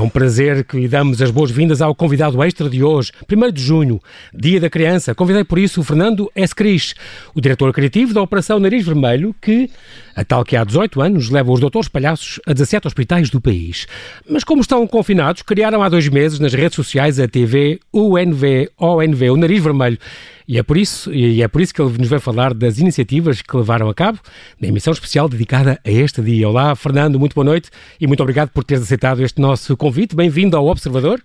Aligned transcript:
É 0.00 0.02
um 0.02 0.08
prazer 0.08 0.64
que 0.64 0.78
lhe 0.78 0.88
damos 0.88 1.20
as 1.20 1.30
boas-vindas 1.30 1.82
ao 1.82 1.94
convidado 1.94 2.42
extra 2.42 2.70
de 2.70 2.82
hoje, 2.82 3.12
1 3.30 3.52
de 3.52 3.62
junho, 3.62 4.00
Dia 4.32 4.58
da 4.58 4.70
Criança. 4.70 5.14
Convidei 5.14 5.44
por 5.44 5.58
isso 5.58 5.82
o 5.82 5.84
Fernando 5.84 6.32
Escris, 6.34 6.94
o 7.34 7.40
diretor 7.40 7.70
criativo 7.70 8.14
da 8.14 8.22
Operação 8.22 8.58
Nariz 8.58 8.86
Vermelho, 8.86 9.36
que, 9.38 9.68
a 10.16 10.24
tal 10.24 10.42
que 10.42 10.56
há 10.56 10.64
18 10.64 11.02
anos, 11.02 11.28
leva 11.28 11.52
os 11.52 11.60
doutores 11.60 11.86
palhaços 11.86 12.40
a 12.46 12.54
17 12.54 12.86
hospitais 12.86 13.28
do 13.28 13.42
país. 13.42 13.86
Mas 14.26 14.42
como 14.42 14.62
estão 14.62 14.86
confinados, 14.86 15.42
criaram 15.42 15.82
há 15.82 15.88
dois 15.90 16.08
meses 16.08 16.38
nas 16.38 16.54
redes 16.54 16.76
sociais 16.76 17.20
a 17.20 17.28
TV 17.28 17.78
UNV, 17.92 18.70
ONV, 18.78 19.30
o 19.30 19.36
Nariz 19.36 19.62
Vermelho, 19.62 19.98
e 20.50 20.58
é 20.58 20.64
por 20.64 20.76
isso, 20.76 21.14
e 21.14 21.40
é 21.44 21.46
por 21.46 21.60
isso 21.60 21.72
que 21.72 21.80
ele 21.80 21.96
nos 21.96 22.08
vai 22.08 22.18
falar 22.18 22.52
das 22.52 22.78
iniciativas 22.78 23.40
que 23.40 23.56
levaram 23.56 23.88
a 23.88 23.94
cabo 23.94 24.18
na 24.60 24.66
emissão 24.66 24.92
especial 24.92 25.28
dedicada 25.28 25.78
a 25.86 25.90
este 25.92 26.20
dia. 26.20 26.48
Olá, 26.48 26.74
Fernando, 26.74 27.20
muito 27.20 27.34
boa 27.34 27.44
noite 27.44 27.70
e 28.00 28.06
muito 28.08 28.20
obrigado 28.20 28.48
por 28.48 28.64
teres 28.64 28.82
aceitado 28.82 29.22
este 29.22 29.40
nosso 29.40 29.76
convite. 29.76 30.16
Bem-vindo 30.16 30.56
ao 30.56 30.66
Observador. 30.66 31.22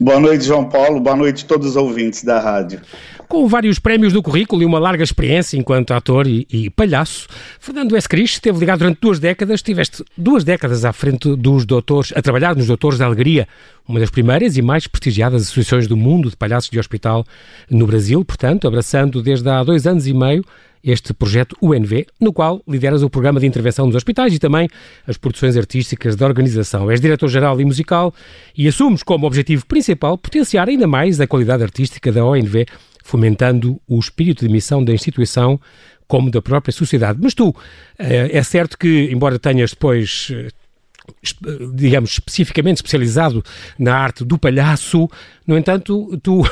Boa 0.00 0.20
noite, 0.20 0.44
João 0.44 0.68
Paulo. 0.68 1.00
Boa 1.00 1.16
noite 1.16 1.44
a 1.44 1.48
todos 1.48 1.68
os 1.68 1.76
ouvintes 1.76 2.24
da 2.24 2.40
rádio. 2.40 2.80
Com 3.28 3.46
vários 3.46 3.78
prémios 3.78 4.14
no 4.14 4.22
currículo 4.22 4.62
e 4.62 4.64
uma 4.64 4.78
larga 4.78 5.04
experiência 5.04 5.58
enquanto 5.58 5.92
ator 5.92 6.26
e, 6.26 6.46
e 6.50 6.70
palhaço, 6.70 7.28
Fernando 7.60 7.94
S. 7.94 8.08
Cris 8.08 8.30
esteve 8.30 8.58
ligado 8.58 8.78
durante 8.78 9.00
duas 9.00 9.18
décadas, 9.18 9.60
tiveste 9.60 10.02
duas 10.16 10.44
décadas 10.44 10.82
à 10.84 10.94
frente 10.94 11.36
dos 11.36 11.66
doutores, 11.66 12.10
a 12.16 12.22
trabalhar 12.22 12.56
nos 12.56 12.66
Doutores 12.66 12.98
da 12.98 13.04
Alegria, 13.04 13.46
uma 13.86 14.00
das 14.00 14.08
primeiras 14.08 14.56
e 14.56 14.62
mais 14.62 14.86
prestigiadas 14.86 15.42
associações 15.42 15.86
do 15.86 15.96
mundo 15.96 16.30
de 16.30 16.36
palhaços 16.36 16.70
de 16.70 16.78
hospital 16.78 17.22
no 17.70 17.86
Brasil, 17.86 18.24
portanto, 18.24 18.66
abraçando 18.66 19.22
desde 19.22 19.48
há 19.50 19.62
dois 19.62 19.86
anos 19.86 20.06
e 20.06 20.14
meio 20.14 20.42
este 20.82 21.12
projeto 21.12 21.56
UNV, 21.60 22.06
no 22.20 22.32
qual 22.32 22.62
lideras 22.66 23.02
o 23.02 23.10
programa 23.10 23.40
de 23.40 23.46
intervenção 23.46 23.86
nos 23.86 23.94
hospitais 23.94 24.34
e 24.34 24.38
também 24.38 24.68
as 25.06 25.16
produções 25.16 25.56
artísticas 25.56 26.16
da 26.16 26.26
organização. 26.26 26.90
És 26.90 27.00
diretor-geral 27.00 27.60
e 27.60 27.64
musical 27.64 28.14
e 28.56 28.68
assumes 28.68 29.02
como 29.02 29.26
objetivo 29.26 29.66
principal 29.66 30.16
potenciar 30.16 30.68
ainda 30.68 30.86
mais 30.86 31.20
a 31.20 31.26
qualidade 31.26 31.62
artística 31.62 32.10
da 32.12 32.24
ONV, 32.24 32.66
fomentando 33.04 33.80
o 33.88 33.98
espírito 33.98 34.46
de 34.46 34.52
missão 34.52 34.84
da 34.84 34.92
instituição 34.92 35.60
como 36.06 36.30
da 36.30 36.40
própria 36.40 36.72
sociedade. 36.72 37.18
Mas 37.22 37.34
tu, 37.34 37.54
eh, 37.98 38.30
é 38.32 38.42
certo 38.42 38.78
que, 38.78 39.10
embora 39.12 39.38
tenhas 39.38 39.70
depois 39.70 40.28
eh, 40.32 40.48
digamos, 41.74 42.12
especificamente 42.12 42.76
especializado 42.76 43.42
na 43.78 43.96
arte 43.96 44.24
do 44.24 44.38
palhaço. 44.38 45.08
No 45.46 45.56
entanto, 45.56 46.18
tu 46.22 46.42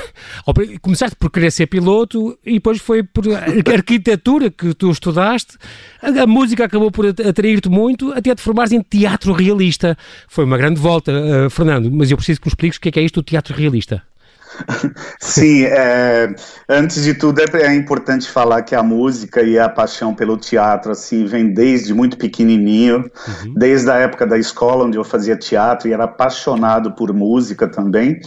começaste 0.81 1.17
por 1.17 1.31
querer 1.31 1.51
ser 1.51 1.67
piloto 1.67 2.39
e 2.45 2.55
depois 2.55 2.79
foi 2.79 3.03
por 3.03 3.25
arquitetura 3.73 4.51
que 4.51 4.75
tu 4.75 4.91
estudaste. 4.91 5.57
A, 6.03 6.27
música 6.27 6.65
acabou 6.65 6.91
por 6.91 7.07
atrair-te 7.07 7.69
muito, 7.69 8.13
até 8.13 8.35
te 8.35 8.41
formares 8.41 8.73
em 8.73 8.81
teatro 8.81 9.33
realista. 9.33 9.97
Foi 10.29 10.45
uma 10.45 10.57
grande 10.57 10.81
volta, 10.81 11.13
uh, 11.13 11.51
Fernando, 11.51 11.91
mas 11.91 12.11
eu 12.11 12.17
preciso 12.17 12.41
que 12.41 12.47
me 12.47 12.51
expliques 12.51 12.79
o 12.79 12.81
que 12.81 12.89
é, 12.89 12.93
que 12.93 13.01
é 13.01 13.03
isto 13.03 13.21
do 13.21 13.25
teatro 13.25 13.55
realista. 13.55 14.03
Sim, 15.21 15.65
é, 15.65 16.35
antes 16.69 17.03
de 17.03 17.15
tudo 17.15 17.41
é, 17.41 17.63
é, 17.63 17.75
importante 17.75 18.29
falar 18.31 18.63
que 18.63 18.75
a 18.75 18.83
música 18.83 19.43
e 19.43 19.59
a 19.59 19.69
paixão 19.69 20.15
pelo 20.15 20.37
teatro 20.37 20.93
assim 20.93 21.25
vem 21.25 21.53
desde 21.53 21.93
muito 21.95 22.17
pequenininho, 22.17 22.99
uhum. 22.99 23.55
desde 23.55 23.91
a 23.91 23.97
época 23.97 24.27
da 24.27 24.39
escola 24.39 24.85
onde 24.85 24.97
eu 24.97 25.05
fazia 25.05 25.37
teatro 25.37 25.89
e 25.89 25.93
era 25.93 26.05
apaixonado 26.05 26.93
por 26.93 27.13
música 27.13 27.69
também. 27.69 28.21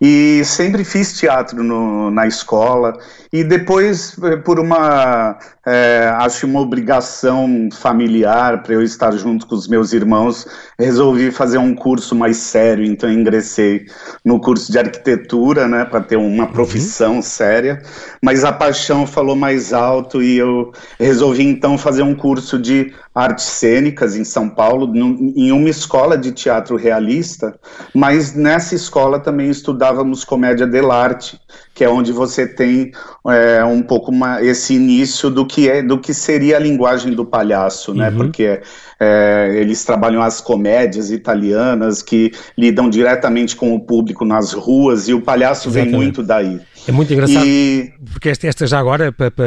E 0.00 0.42
sempre 0.44 0.84
fiz 0.84 1.18
teatro 1.18 1.62
no, 1.62 2.10
na 2.10 2.26
escola. 2.26 2.92
E 3.32 3.42
depois 3.42 4.16
eh, 4.22 4.36
por 4.36 4.60
uma 4.60 5.38
é, 5.66 6.12
acho 6.18 6.46
uma 6.46 6.60
obrigação 6.60 7.68
familiar 7.72 8.62
para 8.62 8.74
eu 8.74 8.82
estar 8.82 9.12
junto 9.12 9.46
com 9.46 9.54
os 9.54 9.66
meus 9.66 9.92
irmãos 9.94 10.46
resolvi 10.78 11.30
fazer 11.30 11.58
um 11.58 11.74
curso 11.74 12.14
mais 12.14 12.36
sério. 12.36 12.84
Então 12.84 13.10
ingressei 13.10 13.86
no 14.24 14.40
curso 14.40 14.70
de 14.70 14.78
arquitetura 14.78 15.66
né, 15.74 15.84
para 15.84 16.00
ter 16.00 16.16
uma 16.16 16.44
uhum. 16.44 16.52
profissão 16.52 17.16
uhum. 17.16 17.22
séria, 17.22 17.82
mas 18.22 18.44
a 18.44 18.52
paixão 18.52 19.06
falou 19.06 19.34
mais 19.34 19.72
alto 19.72 20.22
e 20.22 20.36
eu 20.36 20.72
resolvi 20.98 21.44
então 21.44 21.76
fazer 21.76 22.02
um 22.02 22.14
curso 22.14 22.58
de 22.58 22.92
artes 23.14 23.44
cênicas 23.44 24.16
em 24.16 24.24
São 24.24 24.48
Paulo, 24.48 24.92
em 24.96 25.52
uma 25.52 25.68
escola 25.68 26.18
de 26.18 26.32
teatro 26.32 26.76
realista, 26.76 27.54
mas 27.94 28.34
nessa 28.34 28.74
escola 28.74 29.20
também 29.20 29.48
estudávamos 29.50 30.24
comédia 30.24 30.66
dell'arte, 30.66 31.40
que 31.74 31.82
é 31.82 31.88
onde 31.88 32.12
você 32.12 32.46
tem 32.46 32.92
é, 33.26 33.64
um 33.64 33.82
pouco 33.82 34.12
uma, 34.12 34.40
esse 34.40 34.74
início 34.74 35.28
do 35.28 35.44
que 35.44 35.68
é 35.68 35.82
do 35.82 35.98
que 35.98 36.14
seria 36.14 36.56
a 36.56 36.60
linguagem 36.60 37.12
do 37.12 37.24
palhaço, 37.26 37.92
né? 37.92 38.10
Uhum. 38.10 38.16
Porque 38.16 38.60
é, 39.00 39.52
eles 39.56 39.84
trabalham 39.84 40.22
as 40.22 40.40
comédias 40.40 41.10
italianas 41.10 42.00
que 42.00 42.32
lidam 42.56 42.88
diretamente 42.88 43.56
com 43.56 43.74
o 43.74 43.80
público 43.80 44.24
nas 44.24 44.52
ruas 44.52 45.08
e 45.08 45.14
o 45.14 45.20
palhaço 45.20 45.68
Exatamente. 45.68 45.90
vem 45.90 46.00
muito 46.00 46.22
daí. 46.22 46.60
É 46.86 46.92
muito 46.92 47.12
engraçado, 47.12 47.46
e... 47.46 47.92
porque 48.12 48.28
esta, 48.28 48.46
esta 48.46 48.66
já 48.66 48.78
agora, 48.78 49.10
para, 49.10 49.30
para, 49.30 49.46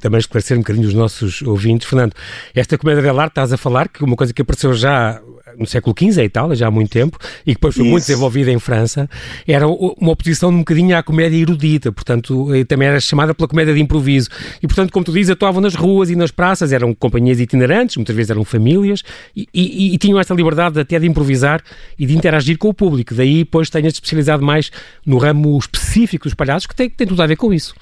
também 0.00 0.18
esclarecer 0.18 0.56
um 0.56 0.60
bocadinho 0.60 0.88
os 0.88 0.94
nossos 0.94 1.40
ouvintes, 1.42 1.88
Fernando, 1.88 2.12
esta 2.54 2.76
comédia 2.76 3.02
dell'arte 3.02 3.32
estás 3.32 3.52
a 3.52 3.56
falar 3.56 3.88
que 3.88 4.02
uma 4.02 4.16
coisa 4.16 4.32
que 4.32 4.42
apareceu 4.42 4.74
já 4.74 5.20
no 5.58 5.66
século 5.66 5.94
XV 5.98 6.22
em 6.22 6.24
Itália, 6.24 6.56
já 6.56 6.66
há 6.66 6.70
muito 6.70 6.90
tempo, 6.90 7.18
e 7.42 7.50
que 7.50 7.54
depois 7.54 7.74
foi 7.74 7.84
Isso. 7.84 7.90
muito 7.90 8.06
desenvolvida 8.06 8.50
em 8.50 8.58
França, 8.58 9.08
era 9.46 9.66
uma 9.66 10.12
oposição 10.12 10.50
um 10.50 10.58
bocadinho 10.58 10.96
à 10.96 11.02
comédia 11.02 11.36
erudita, 11.36 11.92
portanto, 11.92 12.54
eh, 12.54 12.64
também 12.64 12.88
era 12.88 13.00
chamada 13.00 13.34
pela 13.34 13.48
comédia 13.48 13.74
de 13.74 13.80
improviso. 13.80 14.28
E, 14.62 14.66
portanto, 14.66 14.92
como 14.92 15.04
tu 15.04 15.12
dizes, 15.12 15.30
atuavam 15.30 15.60
nas 15.60 15.74
ruas 15.74 16.10
e 16.10 16.16
nas 16.16 16.30
praças, 16.30 16.72
eram 16.72 16.94
companhias 16.94 17.40
itinerantes, 17.40 17.96
muitas 17.96 18.14
vezes 18.14 18.30
eram 18.30 18.44
famílias, 18.44 19.02
e, 19.34 19.48
e, 19.52 19.94
e 19.94 19.98
tinham 19.98 20.18
esta 20.18 20.34
liberdade 20.34 20.78
até 20.78 20.98
de 20.98 21.06
improvisar 21.06 21.62
e 21.98 22.06
de 22.06 22.16
interagir 22.16 22.58
com 22.58 22.68
o 22.68 22.74
público. 22.74 23.14
Daí, 23.14 23.38
depois, 23.38 23.70
tenhas 23.70 23.94
especializado 23.94 24.44
mais 24.44 24.70
no 25.04 25.18
ramo 25.18 25.56
específico 25.58 26.24
dos 26.24 26.34
palhaços, 26.34 26.63
que 26.68 26.74
tem, 26.74 26.88
tem 26.90 27.06
tudo 27.06 27.22
a 27.22 27.26
ver 27.26 27.36
com 27.36 27.52
isso. 27.52 27.74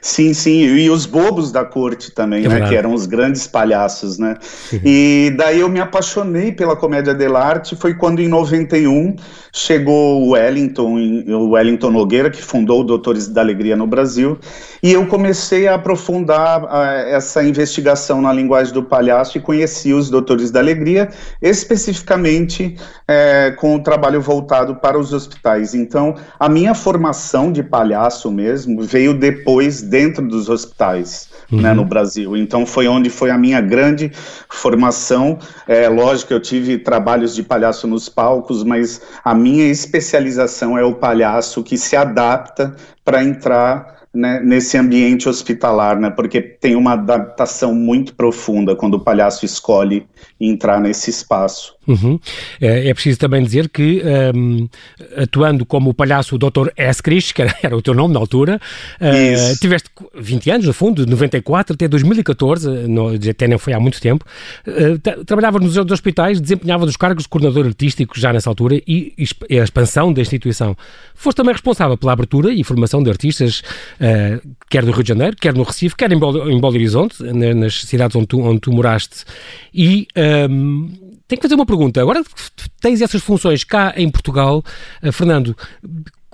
Sim, 0.00 0.34
sim, 0.34 0.62
e 0.64 0.90
os 0.90 1.06
bobos 1.06 1.50
da 1.50 1.64
corte 1.64 2.12
também, 2.12 2.44
é 2.44 2.48
né, 2.48 2.68
que 2.68 2.74
eram 2.74 2.92
os 2.92 3.06
grandes 3.06 3.46
palhaços, 3.46 4.18
né? 4.18 4.36
e 4.84 5.32
daí 5.36 5.60
eu 5.60 5.68
me 5.68 5.80
apaixonei 5.80 6.52
pela 6.52 6.76
comédia 6.76 7.14
dell'arte, 7.14 7.76
foi 7.76 7.94
quando 7.94 8.20
em 8.20 8.28
91 8.28 9.16
chegou 9.52 10.22
o 10.22 10.30
Wellington, 10.32 10.98
o 11.28 11.50
Wellington 11.50 11.90
Nogueira, 11.90 12.30
que 12.30 12.42
fundou 12.42 12.82
o 12.82 12.84
Doutores 12.84 13.26
da 13.28 13.40
Alegria 13.40 13.74
no 13.74 13.86
Brasil, 13.86 14.38
e 14.82 14.92
eu 14.92 15.06
comecei 15.06 15.66
a 15.66 15.74
aprofundar 15.74 16.62
essa 17.08 17.42
investigação 17.42 18.20
na 18.20 18.32
linguagem 18.32 18.72
do 18.72 18.82
palhaço 18.82 19.38
e 19.38 19.40
conheci 19.40 19.92
os 19.92 20.10
Doutores 20.10 20.50
da 20.50 20.60
Alegria, 20.60 21.08
especificamente 21.40 22.76
é, 23.08 23.54
com 23.56 23.74
o 23.74 23.82
trabalho 23.82 24.20
voltado 24.20 24.76
para 24.76 24.98
os 24.98 25.12
hospitais. 25.12 25.74
Então, 25.74 26.14
a 26.38 26.48
minha 26.48 26.74
formação 26.74 27.50
de 27.50 27.62
palhaço 27.62 28.30
mesmo 28.30 28.82
veio 28.82 29.14
depois 29.14 29.82
dentro 29.88 30.26
dos 30.26 30.48
hospitais 30.48 31.28
uhum. 31.50 31.60
né, 31.60 31.72
no 31.72 31.84
Brasil. 31.84 32.36
Então 32.36 32.66
foi 32.66 32.88
onde 32.88 33.10
foi 33.10 33.30
a 33.30 33.38
minha 33.38 33.60
grande 33.60 34.10
formação. 34.48 35.38
É 35.66 35.88
lógico, 35.88 36.32
eu 36.32 36.40
tive 36.40 36.78
trabalhos 36.78 37.34
de 37.34 37.42
palhaço 37.42 37.86
nos 37.86 38.08
palcos, 38.08 38.62
mas 38.64 39.00
a 39.24 39.34
minha 39.34 39.66
especialização 39.68 40.76
é 40.76 40.84
o 40.84 40.94
palhaço 40.94 41.62
que 41.62 41.76
se 41.76 41.96
adapta 41.96 42.74
para 43.04 43.22
entrar 43.22 43.96
né, 44.12 44.40
nesse 44.42 44.78
ambiente 44.78 45.28
hospitalar, 45.28 46.00
né, 46.00 46.10
porque 46.10 46.40
tem 46.40 46.74
uma 46.74 46.94
adaptação 46.94 47.74
muito 47.74 48.14
profunda 48.14 48.74
quando 48.74 48.94
o 48.94 49.00
palhaço 49.00 49.44
escolhe 49.44 50.06
entrar 50.40 50.80
nesse 50.80 51.10
espaço. 51.10 51.75
Uhum. 51.86 52.18
É, 52.60 52.88
é, 52.88 52.94
preciso 52.94 53.18
também 53.18 53.42
dizer 53.42 53.68
que, 53.68 54.02
um, 54.34 54.68
atuando 55.16 55.64
como 55.64 55.90
o 55.90 55.94
palhaço 55.94 56.36
Dr. 56.36 56.68
Escris, 56.76 57.32
que 57.32 57.42
era, 57.62 57.76
o 57.76 57.82
teu 57.82 57.94
nome 57.94 58.12
na 58.12 58.20
altura, 58.20 58.60
uh, 59.00 59.58
tiveste 59.60 59.88
20 60.14 60.50
anos, 60.50 60.66
no 60.66 60.72
fundo, 60.72 61.04
de 61.04 61.10
94 61.10 61.74
até 61.74 61.86
2014, 61.86 62.68
no, 62.88 63.08
até 63.14 63.46
não 63.46 63.58
foi 63.58 63.72
há 63.72 63.80
muito 63.80 64.00
tempo, 64.00 64.24
uh, 64.66 65.24
trabalhava 65.24 65.58
nos 65.58 65.76
hospitais, 65.76 66.40
desempenhava 66.40 66.84
os 66.84 66.96
cargos 66.96 67.24
de 67.24 67.28
coordenador 67.28 67.66
artístico 67.66 68.18
já 68.18 68.32
nessa 68.32 68.50
altura 68.50 68.76
e, 68.86 69.14
e, 69.48 69.58
a 69.58 69.62
expansão 69.62 70.12
da 70.12 70.20
instituição. 70.20 70.76
Foste 71.14 71.36
também 71.36 71.52
responsável 71.52 71.96
pela 71.96 72.12
abertura 72.12 72.52
e 72.52 72.64
formação 72.64 73.02
de 73.02 73.10
artistas, 73.10 73.60
uh, 74.00 74.56
quer 74.68 74.84
do 74.84 74.90
Rio 74.90 75.02
de 75.02 75.08
Janeiro, 75.08 75.36
quer 75.40 75.54
no 75.54 75.62
Recife, 75.62 75.94
quer 75.94 76.10
em 76.10 76.18
Belo, 76.18 76.50
em 76.50 76.60
Belo 76.60 76.74
Horizonte, 76.74 77.22
nas 77.22 77.82
cidades 77.82 78.16
onde 78.16 78.26
tu, 78.26 78.40
onde 78.40 78.60
tu 78.60 78.72
moraste, 78.72 79.24
e 79.72 80.06
um, 80.50 81.05
tenho 81.28 81.40
que 81.40 81.46
fazer 81.46 81.54
uma 81.54 81.66
pergunta. 81.66 82.00
Agora 82.00 82.22
que 82.22 82.70
tens 82.80 83.00
essas 83.00 83.22
funções 83.22 83.64
cá 83.64 83.92
em 83.96 84.08
Portugal, 84.08 84.62
uh, 85.02 85.12
Fernando, 85.12 85.56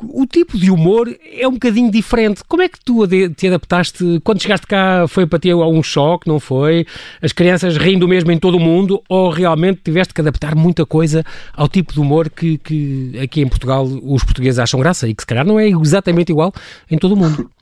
o 0.09 0.27
tipo 0.27 0.59
de 0.59 0.71
humor 0.71 1.09
é 1.33 1.47
um 1.47 1.53
bocadinho 1.53 1.91
diferente. 1.91 2.43
Como 2.49 2.62
é 2.62 2.69
que 2.69 2.79
tu 2.85 3.06
te 3.06 3.47
adaptaste? 3.47 4.21
Quando 4.25 4.43
chegaste 4.43 4.67
cá 4.67 5.06
foi 5.06 5.27
para 5.27 5.39
ter 5.39 5.53
algum 5.53 5.83
choque, 5.83 6.29
não 6.29 6.41
foi? 6.41 6.87
As 7.21 7.33
crianças 7.33 7.77
rindo 7.77 8.09
mesmo 8.09 8.31
em 8.33 8.39
todo 8.39 8.56
o 8.56 8.61
mundo 8.61 9.03
ou 9.09 9.31
realmente 9.31 9.81
tiveste 9.85 10.12
que 10.12 10.21
adaptar 10.21 10.55
muita 10.55 10.85
coisa 10.85 11.25
ao 11.55 11.69
tipo 11.69 11.93
de 11.93 12.00
humor 12.00 12.29
que, 12.31 12.59
que 12.59 13.19
aqui 13.23 13.41
em 13.41 13.49
Portugal 13.49 13.85
os 13.85 14.25
portugueses 14.25 14.59
acham 14.59 14.81
graça 14.81 15.09
e 15.09 15.15
que 15.15 15.23
se 15.23 15.27
calhar 15.27 15.47
não 15.47 15.59
é 15.59 15.69
exatamente 15.69 16.31
igual 16.31 16.53
em 16.91 16.99
todo 16.99 17.12
o 17.12 17.17
mundo? 17.17 17.50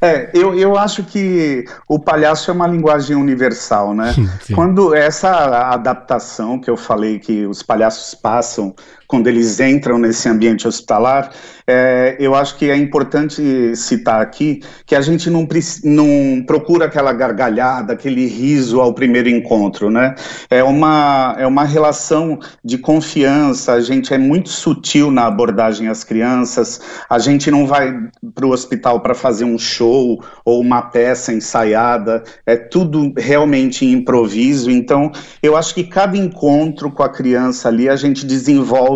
É, 0.00 0.30
eu, 0.34 0.54
eu 0.54 0.76
acho 0.76 1.04
que 1.04 1.64
o 1.88 1.98
palhaço 1.98 2.50
é 2.50 2.54
uma 2.54 2.66
linguagem 2.66 3.16
universal, 3.16 3.94
né? 3.94 4.14
Sim. 4.42 4.54
Quando 4.54 4.94
essa 4.94 5.30
adaptação 5.72 6.58
que 6.58 6.70
eu 6.70 6.76
falei 6.76 7.18
que 7.18 7.46
os 7.46 7.62
palhaços 7.62 8.14
passam 8.14 8.74
quando 9.06 9.28
eles 9.28 9.60
entram 9.60 9.98
nesse 9.98 10.28
ambiente 10.28 10.66
hospitalar, 10.66 11.30
é, 11.66 12.16
eu 12.20 12.34
acho 12.34 12.56
que 12.56 12.70
é 12.70 12.76
importante 12.76 13.74
citar 13.74 14.20
aqui 14.20 14.62
que 14.84 14.94
a 14.94 15.00
gente 15.00 15.28
não, 15.28 15.46
não 15.84 16.44
procura 16.46 16.86
aquela 16.86 17.12
gargalhada, 17.12 17.92
aquele 17.92 18.26
riso 18.26 18.80
ao 18.80 18.94
primeiro 18.94 19.28
encontro, 19.28 19.90
né? 19.90 20.14
É 20.48 20.62
uma, 20.62 21.34
é 21.38 21.46
uma 21.46 21.64
relação 21.64 22.38
de 22.64 22.78
confiança, 22.78 23.72
a 23.72 23.80
gente 23.80 24.14
é 24.14 24.18
muito 24.18 24.48
sutil 24.48 25.10
na 25.10 25.26
abordagem 25.26 25.88
às 25.88 26.04
crianças, 26.04 26.80
a 27.10 27.18
gente 27.18 27.50
não 27.50 27.66
vai 27.66 27.96
para 28.34 28.46
o 28.46 28.50
hospital 28.50 29.00
para 29.00 29.14
fazer 29.14 29.44
um 29.44 29.58
show 29.58 30.22
ou 30.44 30.60
uma 30.60 30.82
peça 30.82 31.32
ensaiada, 31.32 32.22
é 32.44 32.56
tudo 32.56 33.12
realmente 33.16 33.84
improviso, 33.84 34.70
então 34.70 35.10
eu 35.42 35.56
acho 35.56 35.74
que 35.74 35.82
cada 35.82 36.16
encontro 36.16 36.92
com 36.92 37.02
a 37.02 37.08
criança 37.08 37.68
ali 37.68 37.88
a 37.88 37.96
gente 37.96 38.24
desenvolve 38.24 38.95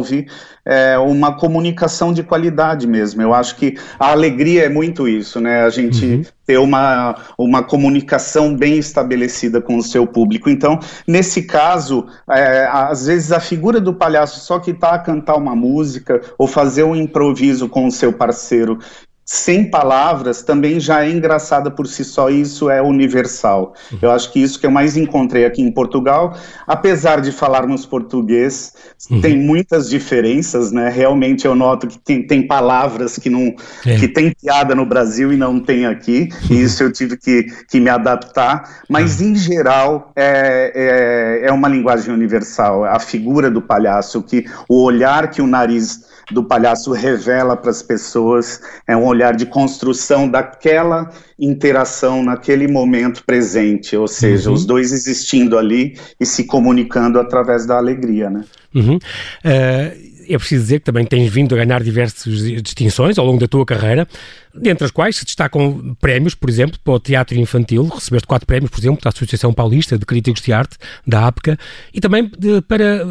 é, 0.64 0.98
uma 0.98 1.36
comunicação 1.36 2.12
de 2.12 2.22
qualidade 2.22 2.86
mesmo. 2.86 3.22
Eu 3.22 3.34
acho 3.34 3.56
que 3.56 3.76
a 3.98 4.10
alegria 4.10 4.64
é 4.64 4.68
muito 4.68 5.08
isso, 5.08 5.40
né? 5.40 5.62
A 5.62 5.70
gente 5.70 6.04
uhum. 6.04 6.22
ter 6.46 6.58
uma, 6.58 7.16
uma 7.38 7.62
comunicação 7.62 8.54
bem 8.54 8.78
estabelecida 8.78 9.60
com 9.60 9.76
o 9.76 9.82
seu 9.82 10.06
público. 10.06 10.50
Então, 10.50 10.78
nesse 11.06 11.42
caso, 11.42 12.06
é, 12.30 12.68
às 12.70 13.06
vezes 13.06 13.32
a 13.32 13.40
figura 13.40 13.80
do 13.80 13.94
palhaço 13.94 14.40
só 14.40 14.58
que 14.58 14.70
está 14.70 14.90
a 14.90 14.98
cantar 14.98 15.36
uma 15.36 15.56
música 15.56 16.20
ou 16.38 16.46
fazer 16.46 16.84
um 16.84 16.94
improviso 16.94 17.68
com 17.68 17.86
o 17.86 17.92
seu 17.92 18.12
parceiro 18.12 18.78
sem 19.32 19.70
palavras 19.70 20.42
também 20.42 20.80
já 20.80 21.04
é 21.04 21.08
engraçada 21.08 21.70
por 21.70 21.86
si 21.86 22.04
só, 22.04 22.28
e 22.28 22.40
isso 22.40 22.68
é 22.68 22.82
universal. 22.82 23.74
Uhum. 23.92 23.98
Eu 24.02 24.10
acho 24.10 24.32
que 24.32 24.42
isso 24.42 24.58
que 24.58 24.66
eu 24.66 24.72
mais 24.72 24.96
encontrei 24.96 25.44
aqui 25.44 25.62
em 25.62 25.70
Portugal, 25.70 26.36
apesar 26.66 27.20
de 27.20 27.30
falarmos 27.30 27.86
português, 27.86 28.72
uhum. 29.08 29.20
tem 29.20 29.38
muitas 29.38 29.88
diferenças, 29.88 30.72
né? 30.72 30.88
Realmente 30.88 31.46
eu 31.46 31.54
noto 31.54 31.86
que 31.86 31.96
tem, 31.96 32.26
tem 32.26 32.44
palavras 32.44 33.18
que 33.18 33.30
não 33.30 33.54
é. 33.86 33.96
que 34.00 34.08
tem 34.08 34.32
piada 34.34 34.74
no 34.74 34.84
Brasil 34.84 35.32
e 35.32 35.36
não 35.36 35.60
tem 35.60 35.86
aqui, 35.86 36.28
e 36.50 36.54
uhum. 36.54 36.60
isso 36.60 36.82
eu 36.82 36.92
tive 36.92 37.16
que, 37.16 37.44
que 37.68 37.78
me 37.78 37.88
adaptar, 37.88 38.82
mas 38.88 39.20
uhum. 39.20 39.28
em 39.28 39.34
geral 39.36 40.10
é, 40.16 41.42
é, 41.44 41.48
é 41.48 41.52
uma 41.52 41.68
linguagem 41.68 42.12
universal, 42.12 42.84
a 42.84 42.98
figura 42.98 43.48
do 43.48 43.62
palhaço, 43.62 44.24
que 44.24 44.44
o 44.68 44.82
olhar 44.82 45.30
que 45.30 45.40
o 45.40 45.46
nariz 45.46 46.09
do 46.30 46.44
palhaço 46.44 46.92
revela 46.92 47.56
para 47.56 47.70
as 47.70 47.82
pessoas 47.82 48.60
é 48.86 48.96
um 48.96 49.04
olhar 49.04 49.34
de 49.34 49.46
construção 49.46 50.28
daquela 50.28 51.10
interação 51.38 52.22
naquele 52.22 52.68
momento 52.68 53.24
presente, 53.24 53.96
ou 53.96 54.06
seja, 54.06 54.48
uhum. 54.48 54.54
os 54.54 54.64
dois 54.66 54.92
existindo 54.92 55.58
ali 55.58 55.96
e 56.18 56.26
se 56.26 56.44
comunicando 56.44 57.18
através 57.18 57.66
da 57.66 57.76
alegria, 57.76 58.28
né? 58.28 58.44
Uhum. 58.74 58.96
Uh 58.96 60.10
é 60.34 60.38
preciso 60.38 60.62
dizer 60.62 60.78
que 60.78 60.84
também 60.84 61.04
tens 61.04 61.28
vindo 61.30 61.54
a 61.54 61.58
ganhar 61.58 61.82
diversas 61.82 62.22
distinções 62.62 63.18
ao 63.18 63.26
longo 63.26 63.40
da 63.40 63.48
tua 63.48 63.66
carreira, 63.66 64.06
dentre 64.54 64.84
as 64.84 64.90
quais 64.90 65.16
se 65.16 65.24
destacam 65.24 65.96
prémios, 66.00 66.34
por 66.34 66.48
exemplo, 66.48 66.78
para 66.82 66.94
o 66.94 67.00
teatro 67.00 67.38
infantil, 67.38 67.84
recebeste 67.86 68.26
quatro 68.26 68.46
prémios, 68.46 68.70
por 68.70 68.80
exemplo, 68.80 69.00
da 69.02 69.10
Associação 69.10 69.52
Paulista 69.52 69.96
de 69.96 70.04
Críticos 70.04 70.42
de 70.42 70.52
Arte, 70.52 70.76
da 71.06 71.26
APCA, 71.26 71.58
e 71.94 72.00
também 72.00 72.30
de, 72.38 72.60
para 72.62 73.04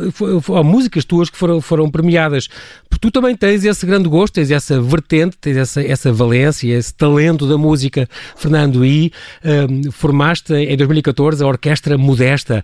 músicas 0.63 1.05
tuas 1.05 1.29
que 1.29 1.37
foram, 1.37 1.61
foram 1.61 1.89
premiadas. 1.89 2.47
Porque 2.89 3.07
tu 3.07 3.11
também 3.11 3.35
tens 3.35 3.63
esse 3.63 3.85
grande 3.85 4.09
gosto, 4.09 4.33
tens 4.33 4.51
essa 4.51 4.81
vertente, 4.81 5.37
tens 5.39 5.57
essa, 5.57 5.81
essa 5.81 6.11
valência, 6.11 6.73
esse 6.73 6.93
talento 6.93 7.47
da 7.47 7.57
música, 7.57 8.07
Fernando, 8.35 8.85
e 8.85 9.11
um, 9.43 9.91
formaste 9.91 10.53
em 10.53 10.75
2014 10.75 11.43
a 11.43 11.47
Orquestra 11.47 11.97
Modesta, 11.97 12.63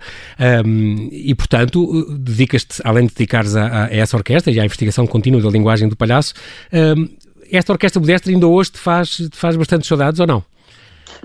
um, 0.65 1.09
e 1.11 1.33
portanto 1.33 2.17
dedicas-te, 2.17 2.81
além 2.83 3.07
de 3.07 3.13
dedicares 3.13 3.55
a, 3.55 3.85
a 3.85 3.95
essa 3.95 4.17
orquestra 4.17 4.51
e 4.51 4.59
à 4.59 4.65
investigação 4.65 5.07
contínua 5.07 5.41
da 5.41 5.49
linguagem 5.49 5.87
do 5.87 5.95
palhaço, 5.95 6.33
um, 6.73 7.24
esta 7.57 7.71
orquestra 7.71 7.99
modesta 7.99 8.29
ainda 8.29 8.47
hoje 8.47 8.71
te 8.71 8.79
faz, 8.79 9.09
te 9.09 9.29
faz 9.33 9.55
bastante 9.55 9.87
saudades 9.87 10.19
ou 10.19 10.27
não? 10.27 10.43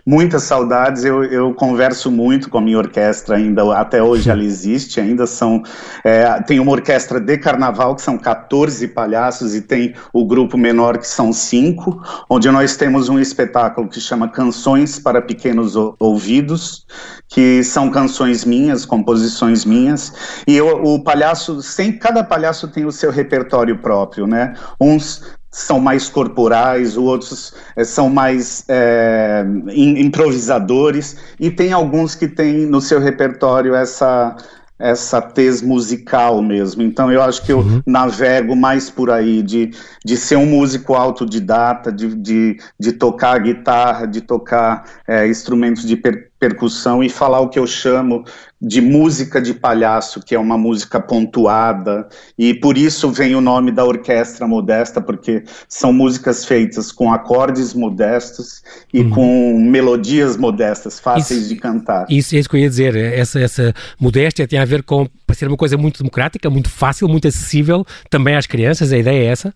Muitas 0.06 0.44
saudades, 0.44 1.05
eu, 1.05 1.25
eu 1.25 1.53
converso 1.55 2.11
muito 2.11 2.49
com 2.49 2.59
a 2.59 2.61
minha 2.61 2.79
orquestra 2.79 3.37
ainda, 3.37 3.77
até 3.77 4.03
hoje 4.03 4.31
ela 4.31 4.43
existe, 4.43 5.00
ainda 5.00 5.27
são, 5.27 5.62
é, 6.03 6.41
tem 6.43 6.59
uma 6.59 6.73
orquestra 6.73 7.21
de 7.21 7.37
carnaval 7.37 7.94
que 7.94 8.03
são 8.03 8.17
14 8.17 8.88
palhaços 8.88 9.55
e 9.55 9.61
tem 9.61 9.94
o 10.12 10.25
grupo 10.25 10.56
menor 10.56 10.99
que 10.99 11.06
são 11.06 11.32
cinco, 11.32 12.03
onde 12.29 12.50
nós 12.50 12.76
temos 12.76 13.09
um 13.09 13.19
espetáculo 13.19 13.88
que 13.88 14.00
chama 14.00 14.29
Canções 14.29 14.99
para 14.99 15.21
Pequenos 15.21 15.75
Ouvidos, 15.99 16.87
que 17.29 17.62
são 17.62 17.91
canções 17.91 18.44
minhas, 18.44 18.87
composições 18.87 19.65
minhas, 19.65 20.43
e 20.47 20.56
eu, 20.56 20.83
o 20.83 21.03
palhaço, 21.03 21.62
sem, 21.62 21.93
cada 21.93 22.25
palhaço 22.25 22.69
tem 22.69 22.87
o 22.87 22.93
seu 22.93 23.11
repertório 23.11 23.79
próprio, 23.79 24.26
né, 24.26 24.55
uns 24.81 25.38
são 25.50 25.81
mais 25.81 26.08
corporais, 26.08 26.97
outros 26.97 27.52
é, 27.76 27.85
são 27.85 28.08
mais 28.08 28.64
é, 28.69 29.44
improvisadores, 29.75 31.17
e 31.38 31.50
tem 31.50 31.73
alguns 31.73 32.14
que 32.14 32.29
têm 32.29 32.67
no 32.67 32.81
seu 32.81 33.00
repertório 33.00 33.75
essa 33.75 34.37
essa 34.81 35.20
tez 35.20 35.61
musical 35.61 36.41
mesmo. 36.41 36.81
Então 36.81 37.12
eu 37.12 37.23
acho 37.23 37.44
que 37.44 37.52
eu 37.52 37.58
uhum. 37.58 37.82
navego 37.87 38.56
mais 38.56 38.88
por 38.88 39.11
aí, 39.11 39.43
de, 39.43 39.73
de 40.02 40.17
ser 40.17 40.37
um 40.37 40.47
músico 40.47 40.94
autodidata, 40.94 41.93
de, 41.93 42.14
de, 42.14 42.56
de 42.79 42.93
tocar 42.93 43.38
guitarra, 43.41 44.06
de 44.06 44.23
tocar 44.23 44.85
é, 45.06 45.29
instrumentos 45.29 45.85
de 45.85 45.97
per 45.97 46.31
percussão 46.41 47.05
e 47.05 47.11
falar 47.11 47.41
o 47.41 47.50
que 47.50 47.58
eu 47.58 47.67
chamo 47.67 48.25
de 48.61 48.81
música 48.81 49.41
de 49.41 49.55
palhaço, 49.55 50.21
que 50.21 50.35
é 50.35 50.39
uma 50.39 50.59
música 50.59 51.01
pontuada, 51.01 52.07
e 52.39 52.53
por 52.53 52.77
isso 52.77 53.11
vem 53.11 53.35
o 53.35 53.41
nome 53.41 53.73
da 53.73 53.85
orquestra 53.85 54.47
modesta, 54.47 55.01
porque 55.01 55.45
são 55.67 55.93
músicas 55.93 56.45
feitas 56.45 56.93
com 56.93 57.11
acordes 57.12 57.73
modestos 57.73 58.62
e 58.93 59.01
uhum. 59.01 59.11
com 59.11 59.59
melodias 59.59 60.37
modestas, 60.37 61.01
fáceis 61.01 61.41
isso, 61.41 61.49
de 61.49 61.57
cantar. 61.57 62.07
Isso 62.11 62.37
é 62.37 62.39
isso 62.39 62.51
que 62.51 62.57
eu 62.57 62.61
ia 62.61 62.69
dizer, 62.69 62.95
essa, 62.97 63.41
essa 63.41 63.75
modéstia 63.99 64.47
tem 64.47 64.59
a 64.59 64.65
ver 64.65 64.83
com 64.83 65.09
ser 65.33 65.49
uma 65.49 65.57
coisa 65.57 65.79
muito 65.79 66.03
democrática, 66.03 66.51
muito 66.51 66.69
fácil, 66.69 67.09
muito 67.09 67.27
acessível 67.27 67.87
também 68.11 68.37
às 68.37 68.47
crianças, 68.47 68.93
a 68.93 68.99
ideia 68.99 69.25
é 69.25 69.27
essa? 69.27 69.55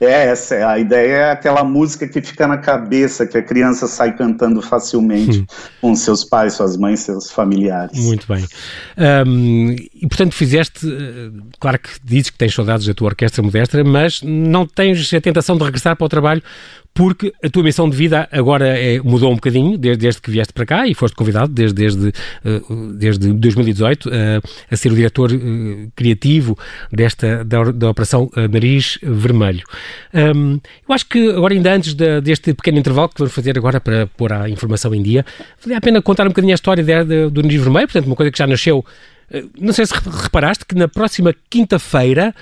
É 0.00 0.26
essa, 0.26 0.54
a 0.68 0.78
ideia 0.78 1.12
é 1.12 1.30
aquela 1.30 1.64
música 1.64 2.06
que 2.08 2.20
fica 2.20 2.46
na 2.46 2.58
cabeça, 2.58 3.26
que 3.26 3.38
a 3.38 3.42
criança 3.42 3.86
sai 3.86 4.16
cantando 4.16 4.60
facilmente 4.62 5.40
hum. 5.40 5.46
com 5.80 5.94
seus 5.94 6.24
pais, 6.24 6.54
suas 6.54 6.76
mães, 6.76 7.00
seus 7.00 7.30
familiares. 7.30 7.98
Muito 7.98 8.26
bem. 8.26 8.46
Um, 9.26 9.76
e 9.94 10.06
portanto 10.08 10.34
fizeste, 10.34 10.86
eh, 10.86 11.30
claro 11.60 11.78
que 11.78 11.90
dizes 12.02 12.30
que 12.30 12.38
tens 12.38 12.54
saudades 12.54 12.86
da 12.86 12.94
tua 12.94 13.08
orquestra 13.08 13.42
modesta, 13.42 13.82
mas 13.84 14.20
não 14.22 14.66
tens 14.66 15.12
a 15.12 15.20
tentação 15.20 15.56
de 15.56 15.64
regressar 15.64 15.96
para 15.96 16.04
o 16.04 16.08
trabalho 16.08 16.42
porque 16.94 17.32
a 17.42 17.48
tua 17.48 17.62
missão 17.62 17.88
de 17.88 17.96
vida 17.96 18.28
agora 18.30 18.66
é, 18.66 19.00
mudou 19.00 19.30
um 19.30 19.34
bocadinho 19.34 19.78
desde, 19.78 20.02
desde, 20.02 20.20
que 20.20 20.30
vieste 20.30 20.52
para 20.52 20.66
cá 20.66 20.86
e 20.86 20.94
foste 20.94 21.14
convidado 21.14 21.52
desde, 21.52 21.74
desde, 21.74 22.08
uh, 22.08 22.92
desde 22.94 23.32
2018 23.32 24.08
uh, 24.08 24.12
a 24.70 24.76
ser 24.76 24.92
o 24.92 24.94
diretor 24.94 25.32
uh, 25.32 25.92
criativo 25.96 26.56
desta, 26.92 27.44
da, 27.44 27.64
da 27.64 27.90
Operação 27.90 28.30
Nariz 28.50 28.98
Vermelho. 29.02 29.64
Um, 30.12 30.60
eu 30.86 30.94
acho 30.94 31.06
que 31.06 31.30
agora, 31.30 31.54
ainda 31.54 31.74
antes 31.74 31.94
de, 31.94 32.20
deste 32.20 32.52
pequeno 32.52 32.78
intervalo 32.78 33.08
que 33.08 33.18
vamos 33.18 33.34
fazer 33.34 33.56
agora 33.56 33.80
para 33.80 34.06
pôr 34.06 34.32
a 34.32 34.48
informação 34.48 34.94
em 34.94 35.02
dia, 35.02 35.24
valia 35.62 35.78
a 35.78 35.80
pena 35.80 36.02
contar 36.02 36.24
um 36.24 36.28
bocadinho 36.28 36.52
a 36.52 36.54
história 36.54 36.84
de, 36.84 37.04
de, 37.04 37.30
do 37.30 37.42
Nariz 37.42 37.60
Vermelho, 37.62 37.86
portanto, 37.86 38.06
uma 38.06 38.16
coisa 38.16 38.30
que 38.30 38.38
já 38.38 38.46
nasceu. 38.46 38.84
Não 39.58 39.72
sei 39.72 39.86
se 39.86 39.94
reparaste 39.94 40.66
que 40.66 40.74
na 40.74 40.88
próxima 40.88 41.34
quinta-feira 41.48 42.34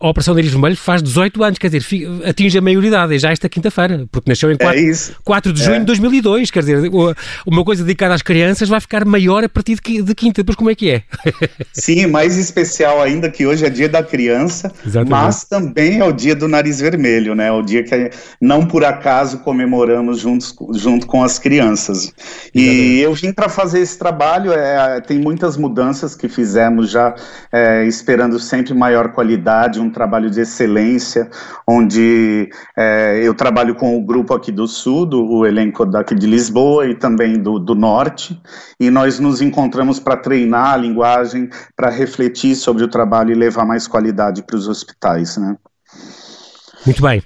a 0.00 0.08
Operação 0.08 0.34
Nariz 0.34 0.50
Vermelho 0.50 0.76
faz 0.76 1.02
18 1.02 1.44
anos, 1.44 1.58
quer 1.58 1.68
dizer, 1.68 1.84
atinge 2.24 2.56
a 2.56 2.60
maioridade, 2.62 3.18
já 3.18 3.30
esta 3.30 3.48
quinta-feira, 3.48 4.06
porque 4.10 4.30
nasceu 4.30 4.50
em 4.50 4.56
4, 4.56 4.80
é 4.80 4.92
4 5.22 5.52
de 5.52 5.62
junho 5.62 5.76
é. 5.76 5.78
de 5.80 5.84
2002, 5.84 6.50
quer 6.50 6.60
dizer, 6.60 6.90
uma 7.46 7.64
coisa 7.64 7.84
dedicada 7.84 8.14
às 8.14 8.22
crianças 8.22 8.68
vai 8.68 8.80
ficar 8.80 9.04
maior 9.04 9.44
a 9.44 9.48
partir 9.48 9.78
de, 9.78 10.02
de 10.02 10.14
quinta, 10.14 10.42
depois 10.42 10.56
como 10.56 10.70
é 10.70 10.74
que 10.74 10.90
é? 10.90 11.02
Sim, 11.72 12.06
mais 12.06 12.38
especial 12.38 13.02
ainda 13.02 13.30
que 13.30 13.46
hoje 13.46 13.66
é 13.66 13.68
dia 13.68 13.88
da 13.88 14.02
criança, 14.02 14.72
Exatamente. 14.84 15.10
mas 15.10 15.44
também 15.44 15.98
é 15.98 16.04
o 16.04 16.12
dia 16.12 16.34
do 16.34 16.48
Nariz 16.48 16.80
Vermelho, 16.80 17.34
né, 17.34 17.52
o 17.52 17.60
dia 17.60 17.84
que 17.84 18.10
não 18.40 18.66
por 18.66 18.82
acaso 18.84 19.38
comemoramos 19.40 20.20
juntos, 20.20 20.54
junto 20.76 21.06
com 21.06 21.22
as 21.22 21.38
crianças. 21.38 22.10
E 22.54 22.62
Exatamente. 22.62 22.98
eu 23.00 23.14
vim 23.14 23.32
para 23.32 23.50
fazer 23.50 23.80
esse 23.80 23.98
trabalho, 23.98 24.52
é, 24.52 25.00
tem 25.02 25.18
muitas 25.18 25.58
mudanças 25.58 26.14
que 26.14 26.26
fizemos 26.26 26.90
já, 26.90 27.14
é, 27.52 27.84
esperando 27.84 28.38
sempre 28.38 28.72
maior 28.72 29.12
qualidade, 29.12 29.78
um 29.78 29.89
trabalho 29.90 30.30
de 30.30 30.40
excelência, 30.40 31.30
onde 31.66 32.50
é, 32.76 33.20
eu 33.22 33.34
trabalho 33.34 33.74
com 33.74 33.96
o 33.96 34.04
grupo 34.04 34.34
aqui 34.34 34.50
do 34.50 34.66
Sul, 34.66 35.06
do, 35.06 35.24
o 35.24 35.46
elenco 35.46 35.84
daqui 35.84 36.14
de 36.14 36.26
Lisboa 36.26 36.86
e 36.86 36.94
também 36.94 37.38
do, 37.38 37.58
do 37.58 37.74
Norte, 37.74 38.40
e 38.78 38.90
nós 38.90 39.18
nos 39.18 39.40
encontramos 39.40 40.00
para 40.00 40.16
treinar 40.16 40.74
a 40.74 40.76
linguagem, 40.76 41.48
para 41.76 41.90
refletir 41.90 42.54
sobre 42.54 42.84
o 42.84 42.88
trabalho 42.88 43.32
e 43.32 43.34
levar 43.34 43.64
mais 43.64 43.86
qualidade 43.86 44.42
para 44.42 44.56
os 44.56 44.68
hospitais, 44.68 45.36
né? 45.36 45.56
Muito 46.86 47.02
bem. 47.02 47.22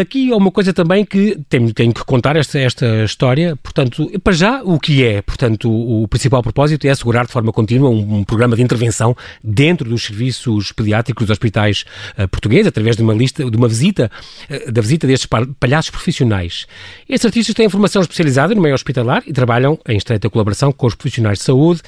Aqui 0.00 0.32
há 0.32 0.36
uma 0.36 0.52
coisa 0.52 0.72
também 0.72 1.04
que 1.04 1.36
tenho, 1.48 1.72
tenho 1.72 1.92
que 1.92 2.04
contar 2.04 2.36
esta, 2.36 2.58
esta 2.58 3.04
história. 3.04 3.56
Portanto, 3.56 4.08
para 4.22 4.32
já, 4.32 4.62
o 4.62 4.78
que 4.78 5.04
é? 5.04 5.20
Portanto, 5.20 5.68
o, 5.68 6.04
o 6.04 6.08
principal 6.08 6.42
propósito 6.42 6.86
é 6.86 6.90
assegurar 6.90 7.26
de 7.26 7.32
forma 7.32 7.52
contínua 7.52 7.90
um, 7.90 8.18
um, 8.18 8.24
programa 8.24 8.54
de 8.54 8.62
intervenção 8.62 9.16
dentro 9.42 9.88
dos 9.88 10.04
serviços 10.04 10.70
pediátricos 10.70 11.26
dos 11.26 11.32
hospitais 11.32 11.84
uh, 12.16 12.28
portugueses, 12.28 12.68
através 12.68 12.96
de 12.96 13.02
uma 13.02 13.14
lista, 13.14 13.50
de 13.50 13.56
uma 13.56 13.66
visita, 13.66 14.10
uh, 14.48 14.72
da 14.72 14.80
visita 14.80 15.06
destes 15.06 15.28
palhaços 15.58 15.90
profissionais. 15.90 16.66
Estes 17.08 17.26
artistas 17.26 17.54
têm 17.54 17.68
formação 17.68 18.00
especializada 18.00 18.54
no 18.54 18.62
meio 18.62 18.74
hospitalar 18.74 19.24
e 19.26 19.32
trabalham 19.32 19.78
em 19.88 19.96
estreita 19.96 20.30
colaboração 20.30 20.70
com 20.70 20.86
os 20.86 20.94
profissionais 20.94 21.38
de 21.38 21.44
saúde, 21.44 21.82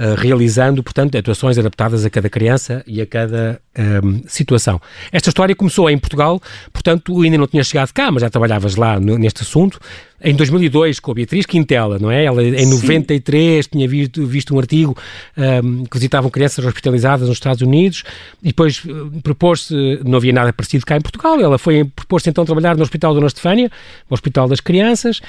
uh, 0.00 0.14
realizando, 0.16 0.82
portanto, 0.82 1.16
atuações 1.18 1.58
adaptadas 1.58 2.04
a 2.04 2.10
cada 2.10 2.30
criança 2.30 2.82
e 2.86 3.00
a 3.02 3.06
cada 3.06 3.60
um, 4.02 4.22
situação. 4.26 4.80
Esta 5.12 5.28
história 5.28 5.54
começou 5.54 5.90
em 5.90 5.98
Portugal, 5.98 6.40
portanto, 6.72 7.20
ainda 7.22 7.36
não 7.36 7.46
tinha 7.46 7.62
chegado 7.62 7.92
cá, 7.92 8.10
mas 8.10 8.22
já 8.22 8.30
trabalhavas 8.30 8.76
lá 8.76 8.98
no, 8.98 9.18
neste 9.18 9.42
assunto. 9.42 9.78
Em 10.22 10.34
2002, 10.34 11.00
com 11.00 11.12
a 11.12 11.14
Beatriz 11.14 11.46
Quintela, 11.46 11.98
não 11.98 12.10
é? 12.10 12.24
Ela, 12.24 12.42
em 12.42 12.66
Sim. 12.66 12.76
93, 12.82 13.66
tinha 13.66 13.88
visto, 13.88 14.26
visto 14.26 14.54
um 14.54 14.58
artigo 14.58 14.96
um, 15.36 15.84
que 15.84 15.96
visitavam 15.96 16.30
crianças 16.30 16.64
hospitalizadas 16.64 17.26
nos 17.26 17.36
Estados 17.36 17.62
Unidos 17.62 18.04
e 18.42 18.48
depois 18.48 18.84
uh, 18.84 19.10
propôs-se, 19.22 19.74
não 20.04 20.18
havia 20.18 20.32
nada 20.32 20.52
parecido 20.52 20.84
cá 20.84 20.96
em 20.96 21.00
Portugal, 21.00 21.40
ela 21.40 21.58
foi 21.58 21.84
propôs-se 21.84 22.28
então 22.28 22.44
trabalhar 22.44 22.76
no 22.76 22.82
Hospital 22.82 23.14
Dona 23.14 23.28
Estefânia, 23.28 23.70
no 24.10 24.14
Hospital 24.14 24.46
das 24.46 24.60
Crianças, 24.60 25.20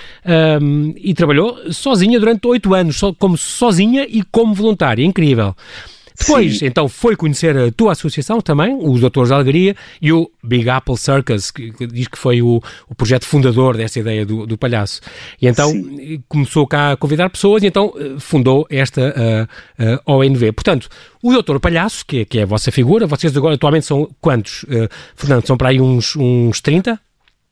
um, 0.61 0.93
e 0.97 1.13
trabalhou 1.13 1.71
sozinha 1.71 2.19
durante 2.19 2.45
oito 2.47 2.73
anos, 2.73 2.99
como 3.17 3.37
sozinha 3.37 4.05
e 4.09 4.23
como 4.23 4.53
voluntária. 4.53 5.03
Incrível. 5.03 5.55
Depois, 6.17 6.59
Sim. 6.59 6.65
então, 6.65 6.87
foi 6.87 7.15
conhecer 7.15 7.57
a 7.57 7.71
tua 7.71 7.93
associação 7.93 8.41
também, 8.41 8.77
os 8.79 8.99
Doutores 8.99 9.29
da 9.29 9.35
Alegria, 9.35 9.75
e 10.01 10.11
o 10.11 10.29
Big 10.43 10.69
Apple 10.69 10.97
Circus, 10.97 11.51
que, 11.51 11.71
que 11.71 11.87
diz 11.87 12.07
que 12.07 12.17
foi 12.17 12.41
o, 12.41 12.61
o, 12.87 12.95
projeto 12.95 13.25
fundador 13.25 13.77
dessa 13.77 13.99
ideia 13.99 14.25
do, 14.25 14.45
do 14.45 14.57
palhaço. 14.57 15.01
E 15.41 15.47
então 15.47 15.69
Sim. 15.71 16.23
começou 16.27 16.67
cá 16.67 16.91
a 16.91 16.97
convidar 16.97 17.29
pessoas 17.29 17.63
e 17.63 17.67
então 17.67 17.93
eh, 17.97 18.15
fundou 18.19 18.65
esta 18.69 19.47
uh, 19.77 20.11
uh, 20.11 20.17
ONV. 20.17 20.51
Portanto, 20.51 20.89
o 21.21 21.31
Doutor 21.31 21.59
Palhaço, 21.59 22.05
que, 22.05 22.25
que 22.25 22.39
é 22.39 22.43
a 22.43 22.45
vossa 22.45 22.71
figura, 22.71 23.07
vocês 23.07 23.35
agora 23.35 23.55
atualmente 23.55 23.85
são 23.85 24.09
quantos, 24.19 24.63
uh, 24.63 24.89
Fernando? 25.15 25.45
São 25.45 25.57
para 25.57 25.69
aí 25.69 25.79
uns, 25.79 26.15
uns 26.15 26.61
30? 26.61 26.99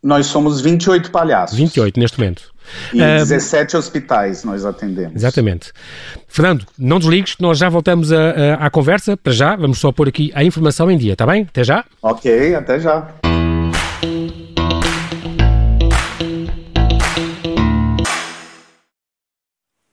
Nós 0.01 0.27
somos 0.27 0.61
28 0.61 1.11
palhaços. 1.11 1.57
28 1.57 1.99
neste 1.99 2.17
momento. 2.17 2.53
E 2.93 3.01
uh, 3.01 3.17
17 3.17 3.75
hospitais 3.75 4.45
nós 4.45 4.63
atendemos. 4.63 5.13
Exatamente. 5.13 5.73
Fernando, 6.25 6.65
não 6.77 6.99
desligues, 6.99 7.35
nós 7.37 7.57
já 7.57 7.67
voltamos 7.67 8.09
a, 8.13 8.29
a, 8.29 8.53
à 8.65 8.69
conversa. 8.69 9.17
Para 9.17 9.33
já, 9.33 9.57
vamos 9.57 9.77
só 9.77 9.91
pôr 9.91 10.07
aqui 10.07 10.31
a 10.33 10.41
informação 10.41 10.89
em 10.89 10.97
dia, 10.97 11.13
está 11.13 11.25
bem? 11.25 11.41
Até 11.41 11.65
já? 11.65 11.83
Ok, 12.01 12.55
até 12.55 12.79
já. 12.79 13.13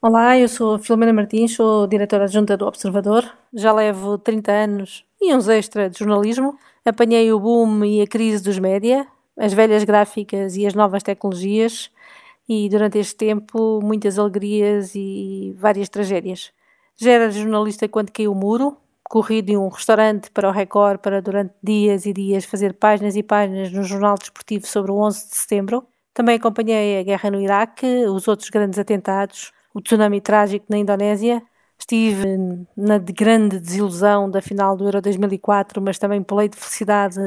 Olá, 0.00 0.38
eu 0.38 0.46
sou 0.46 0.78
Filomena 0.78 1.12
Martins, 1.12 1.56
sou 1.56 1.84
diretora 1.88 2.26
adjunta 2.26 2.56
do 2.56 2.64
Observador. 2.64 3.24
Já 3.52 3.72
levo 3.72 4.18
30 4.18 4.52
anos 4.52 5.04
e 5.20 5.34
uns 5.34 5.48
extra 5.48 5.90
de 5.90 5.98
jornalismo. 5.98 6.56
Apanhei 6.84 7.32
o 7.32 7.40
boom 7.40 7.84
e 7.84 8.00
a 8.02 8.06
crise 8.06 8.44
dos 8.44 8.60
média, 8.60 9.04
as 9.36 9.52
velhas 9.52 9.84
gráficas 9.84 10.56
e 10.56 10.66
as 10.66 10.74
novas 10.74 11.02
tecnologias 11.02 11.90
e 12.48 12.68
durante 12.68 12.98
este 12.98 13.16
tempo 13.16 13.80
muitas 13.82 14.18
alegrias 14.18 14.94
e 14.94 15.54
várias 15.58 15.88
tragédias. 15.88 16.52
Já 16.96 17.12
era 17.12 17.30
jornalista 17.30 17.88
quando 17.88 18.10
caiu 18.10 18.32
o 18.32 18.34
muro, 18.34 18.76
corri 19.04 19.42
de 19.42 19.56
um 19.56 19.68
restaurante 19.68 20.30
para 20.30 20.48
o 20.48 20.52
Record 20.52 21.00
para 21.00 21.20
durante 21.20 21.54
dias 21.62 22.06
e 22.06 22.12
dias 22.12 22.44
fazer 22.44 22.74
páginas 22.74 23.16
e 23.16 23.22
páginas 23.22 23.70
no 23.72 23.82
jornal 23.82 24.16
desportivo 24.16 24.66
sobre 24.66 24.90
o 24.90 24.96
11 24.96 25.28
de 25.28 25.36
setembro. 25.36 25.86
Também 26.14 26.36
acompanhei 26.36 26.98
a 27.00 27.02
guerra 27.02 27.30
no 27.30 27.40
Iraque, 27.40 27.86
os 28.06 28.26
outros 28.26 28.48
grandes 28.48 28.78
atentados, 28.78 29.52
o 29.74 29.80
tsunami 29.80 30.20
trágico 30.20 30.66
na 30.68 30.78
Indonésia. 30.78 31.42
Estive 31.78 32.24
na 32.74 32.96
grande 32.96 33.60
desilusão 33.60 34.30
da 34.30 34.40
final 34.40 34.76
do 34.76 34.84
Euro 34.84 35.02
2004, 35.02 35.82
mas 35.82 35.98
também 35.98 36.22
pulei 36.22 36.48
de 36.48 36.56
felicidade 36.56 37.20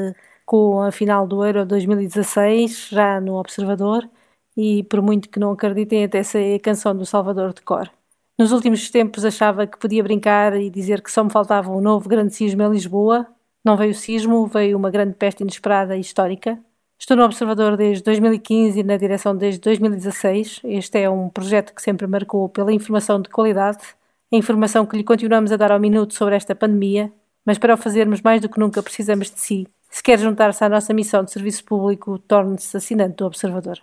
com 0.50 0.82
a 0.82 0.90
final 0.90 1.28
do 1.28 1.44
Euro 1.44 1.64
2016, 1.64 2.88
já 2.90 3.20
no 3.20 3.36
Observador, 3.36 4.10
e 4.56 4.82
por 4.82 5.00
muito 5.00 5.28
que 5.28 5.38
não 5.38 5.52
acreditem, 5.52 6.02
até 6.02 6.24
sei 6.24 6.56
a 6.56 6.58
canção 6.58 6.92
do 6.92 7.06
Salvador 7.06 7.54
de 7.54 7.62
cor. 7.62 7.88
Nos 8.36 8.50
últimos 8.50 8.90
tempos 8.90 9.24
achava 9.24 9.64
que 9.64 9.78
podia 9.78 10.02
brincar 10.02 10.60
e 10.60 10.68
dizer 10.68 11.02
que 11.02 11.12
só 11.12 11.22
me 11.22 11.30
faltava 11.30 11.70
um 11.70 11.80
novo 11.80 12.08
grande 12.08 12.34
sismo 12.34 12.64
em 12.64 12.70
Lisboa. 12.72 13.28
Não 13.64 13.76
veio 13.76 13.92
o 13.92 13.94
sismo, 13.94 14.44
veio 14.48 14.76
uma 14.76 14.90
grande 14.90 15.14
peste 15.14 15.42
inesperada 15.42 15.96
e 15.96 16.00
histórica. 16.00 16.58
Estou 16.98 17.16
no 17.16 17.22
Observador 17.22 17.76
desde 17.76 18.02
2015 18.02 18.80
e 18.80 18.82
na 18.82 18.96
direção 18.96 19.36
desde 19.36 19.60
2016. 19.60 20.62
Este 20.64 20.98
é 20.98 21.08
um 21.08 21.28
projeto 21.28 21.72
que 21.72 21.80
sempre 21.80 22.08
marcou 22.08 22.48
pela 22.48 22.72
informação 22.72 23.22
de 23.22 23.28
qualidade, 23.28 23.94
a 24.32 24.36
informação 24.36 24.84
que 24.84 24.96
lhe 24.96 25.04
continuamos 25.04 25.52
a 25.52 25.56
dar 25.56 25.70
ao 25.70 25.78
minuto 25.78 26.12
sobre 26.12 26.34
esta 26.34 26.56
pandemia, 26.56 27.12
mas 27.46 27.56
para 27.56 27.74
o 27.74 27.76
fazermos 27.76 28.20
mais 28.20 28.40
do 28.40 28.48
que 28.48 28.58
nunca 28.58 28.82
precisamos 28.82 29.30
de 29.30 29.38
si 29.38 29.68
se 29.90 30.02
quer 30.02 30.18
juntar-se 30.18 30.64
à 30.64 30.68
nossa 30.68 30.94
missão 30.94 31.24
de 31.24 31.32
serviço 31.32 31.64
público, 31.64 32.18
torne-se 32.18 32.76
assinante 32.76 33.16
do 33.16 33.26
Observador. 33.26 33.78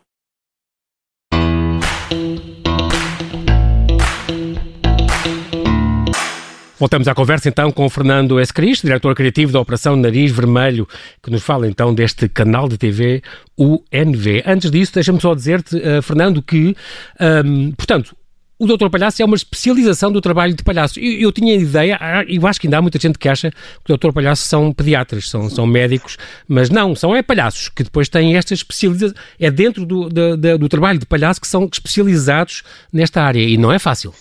Voltamos 6.79 7.07
à 7.07 7.15
conversa 7.15 7.49
então 7.49 7.71
com 7.71 7.87
o 7.87 7.89
Fernando 7.89 8.39
S. 8.39 8.53
Diretor 8.83 9.15
criativo 9.15 9.51
da 9.51 9.59
Operação 9.59 9.95
Nariz 9.95 10.31
Vermelho, 10.31 10.87
que 11.23 11.31
nos 11.31 11.41
fala 11.41 11.67
então 11.67 11.93
deste 11.93 12.29
canal 12.29 12.69
de 12.69 12.77
TV 12.77 13.23
UNV. 13.57 14.43
Antes 14.45 14.69
disso, 14.69 14.93
deixa-me 14.93 15.19
só 15.19 15.33
dizer-te, 15.33 15.75
uh, 15.75 16.01
Fernando, 16.03 16.39
que, 16.39 16.75
um, 17.19 17.71
portanto, 17.71 18.15
o 18.59 18.65
Doutor 18.65 18.89
Palhaço 18.89 19.21
é 19.21 19.25
uma 19.25 19.35
especialização 19.35 20.11
do 20.11 20.19
trabalho 20.19 20.53
de 20.53 20.63
palhaço. 20.63 20.99
Eu, 20.99 21.19
eu 21.19 21.31
tinha 21.31 21.55
ideia, 21.55 21.97
ah, 21.99 22.23
eu 22.27 22.45
acho 22.47 22.59
que 22.59 22.67
ainda 22.67 22.77
há 22.77 22.81
muita 22.81 22.99
gente 22.99 23.17
que 23.17 23.29
acha 23.29 23.51
que 23.51 23.57
o 23.57 23.87
Doutor 23.87 24.11
Palhaço 24.11 24.43
são 24.47 24.73
pediatras, 24.73 25.29
são, 25.29 25.49
são 25.49 25.65
médicos, 25.65 26.17
mas 26.47 26.69
não, 26.69 26.95
são 26.95 27.15
é 27.15 27.21
palhaços 27.21 27.69
que 27.69 27.83
depois 27.83 28.09
têm 28.09 28.35
esta 28.35 28.53
especialização. 28.53 29.15
É 29.39 29.51
dentro 29.51 29.85
do, 29.85 30.09
do, 30.09 30.57
do 30.57 30.69
trabalho 30.69 30.99
de 30.99 31.05
palhaço 31.05 31.39
que 31.39 31.47
são 31.47 31.69
especializados 31.71 32.63
nesta 32.91 33.21
área 33.21 33.41
e 33.41 33.57
não 33.57 33.71
é 33.71 33.79
fácil. 33.79 34.13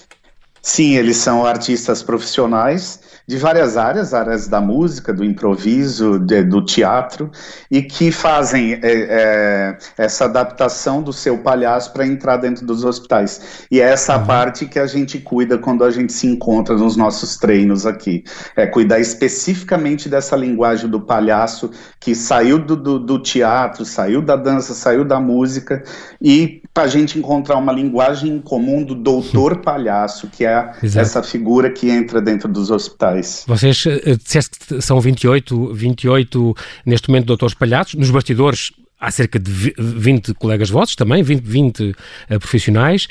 Sim, 0.66 0.96
eles 0.96 1.18
são 1.18 1.46
artistas 1.46 2.02
profissionais 2.02 2.98
de 3.24 3.36
várias 3.38 3.76
áreas, 3.76 4.12
áreas 4.12 4.48
da 4.48 4.60
música, 4.60 5.14
do 5.14 5.24
improviso, 5.24 6.18
de, 6.18 6.42
do 6.42 6.60
teatro, 6.60 7.30
e 7.70 7.80
que 7.80 8.10
fazem 8.10 8.74
é, 8.74 8.80
é, 8.82 9.78
essa 9.96 10.24
adaptação 10.24 11.00
do 11.00 11.12
seu 11.12 11.38
palhaço 11.38 11.92
para 11.92 12.04
entrar 12.04 12.38
dentro 12.38 12.66
dos 12.66 12.84
hospitais. 12.84 13.66
E 13.70 13.80
é 13.80 13.84
essa 13.84 14.18
uhum. 14.18 14.26
parte 14.26 14.66
que 14.66 14.80
a 14.80 14.88
gente 14.88 15.20
cuida 15.20 15.56
quando 15.56 15.84
a 15.84 15.90
gente 15.92 16.12
se 16.12 16.26
encontra 16.26 16.76
nos 16.76 16.96
nossos 16.96 17.36
treinos 17.36 17.86
aqui. 17.86 18.24
É 18.56 18.66
cuidar 18.66 18.98
especificamente 18.98 20.08
dessa 20.08 20.34
linguagem 20.34 20.90
do 20.90 21.00
palhaço 21.00 21.70
que 22.00 22.12
saiu 22.12 22.58
do, 22.58 22.74
do, 22.74 22.98
do 22.98 23.22
teatro, 23.22 23.84
saiu 23.84 24.20
da 24.20 24.34
dança, 24.34 24.74
saiu 24.74 25.04
da 25.04 25.20
música, 25.20 25.84
e 26.20 26.60
para 26.76 26.84
a 26.84 26.88
gente 26.88 27.18
encontrar 27.18 27.56
uma 27.56 27.72
linguagem 27.72 28.38
comum 28.38 28.84
do 28.84 28.94
doutor 28.94 29.62
palhaço, 29.62 30.28
que 30.28 30.44
é 30.44 30.72
Exato. 30.82 31.06
essa 31.06 31.22
figura 31.22 31.70
que 31.70 31.88
entra 31.88 32.20
dentro 32.20 32.52
dos 32.52 32.70
hospitais. 32.70 33.44
Vocês 33.46 33.86
uh, 33.86 34.14
disseste 34.22 34.58
que 34.58 34.82
são 34.82 35.00
28, 35.00 35.72
28 35.72 36.54
neste 36.84 37.08
momento 37.08 37.24
doutores 37.24 37.54
palhaços, 37.54 37.94
nos 37.94 38.10
bastidores 38.10 38.72
há 39.00 39.10
cerca 39.10 39.38
de 39.38 39.72
20 39.78 40.34
colegas 40.34 40.68
vossos 40.68 40.94
também, 40.94 41.22
20, 41.22 41.42
20 41.42 41.80
uh, 41.80 41.94
profissionais. 42.38 43.08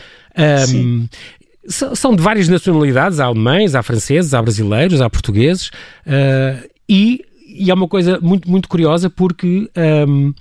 Um, 0.72 1.08
são 1.68 2.16
de 2.16 2.22
várias 2.22 2.48
nacionalidades, 2.48 3.20
há 3.20 3.26
alemães, 3.26 3.74
há 3.74 3.82
franceses, 3.82 4.36
há 4.36 4.44
brasileiros, 4.44 5.02
há 5.02 5.10
portugueses, 5.10 5.70
uh, 6.06 6.70
e, 6.88 7.26
e 7.48 7.72
é 7.72 7.74
uma 7.74 7.88
coisa 7.88 8.20
muito, 8.22 8.48
muito 8.48 8.70
curiosa 8.70 9.10
porque 9.10 9.68
um, 10.08 10.36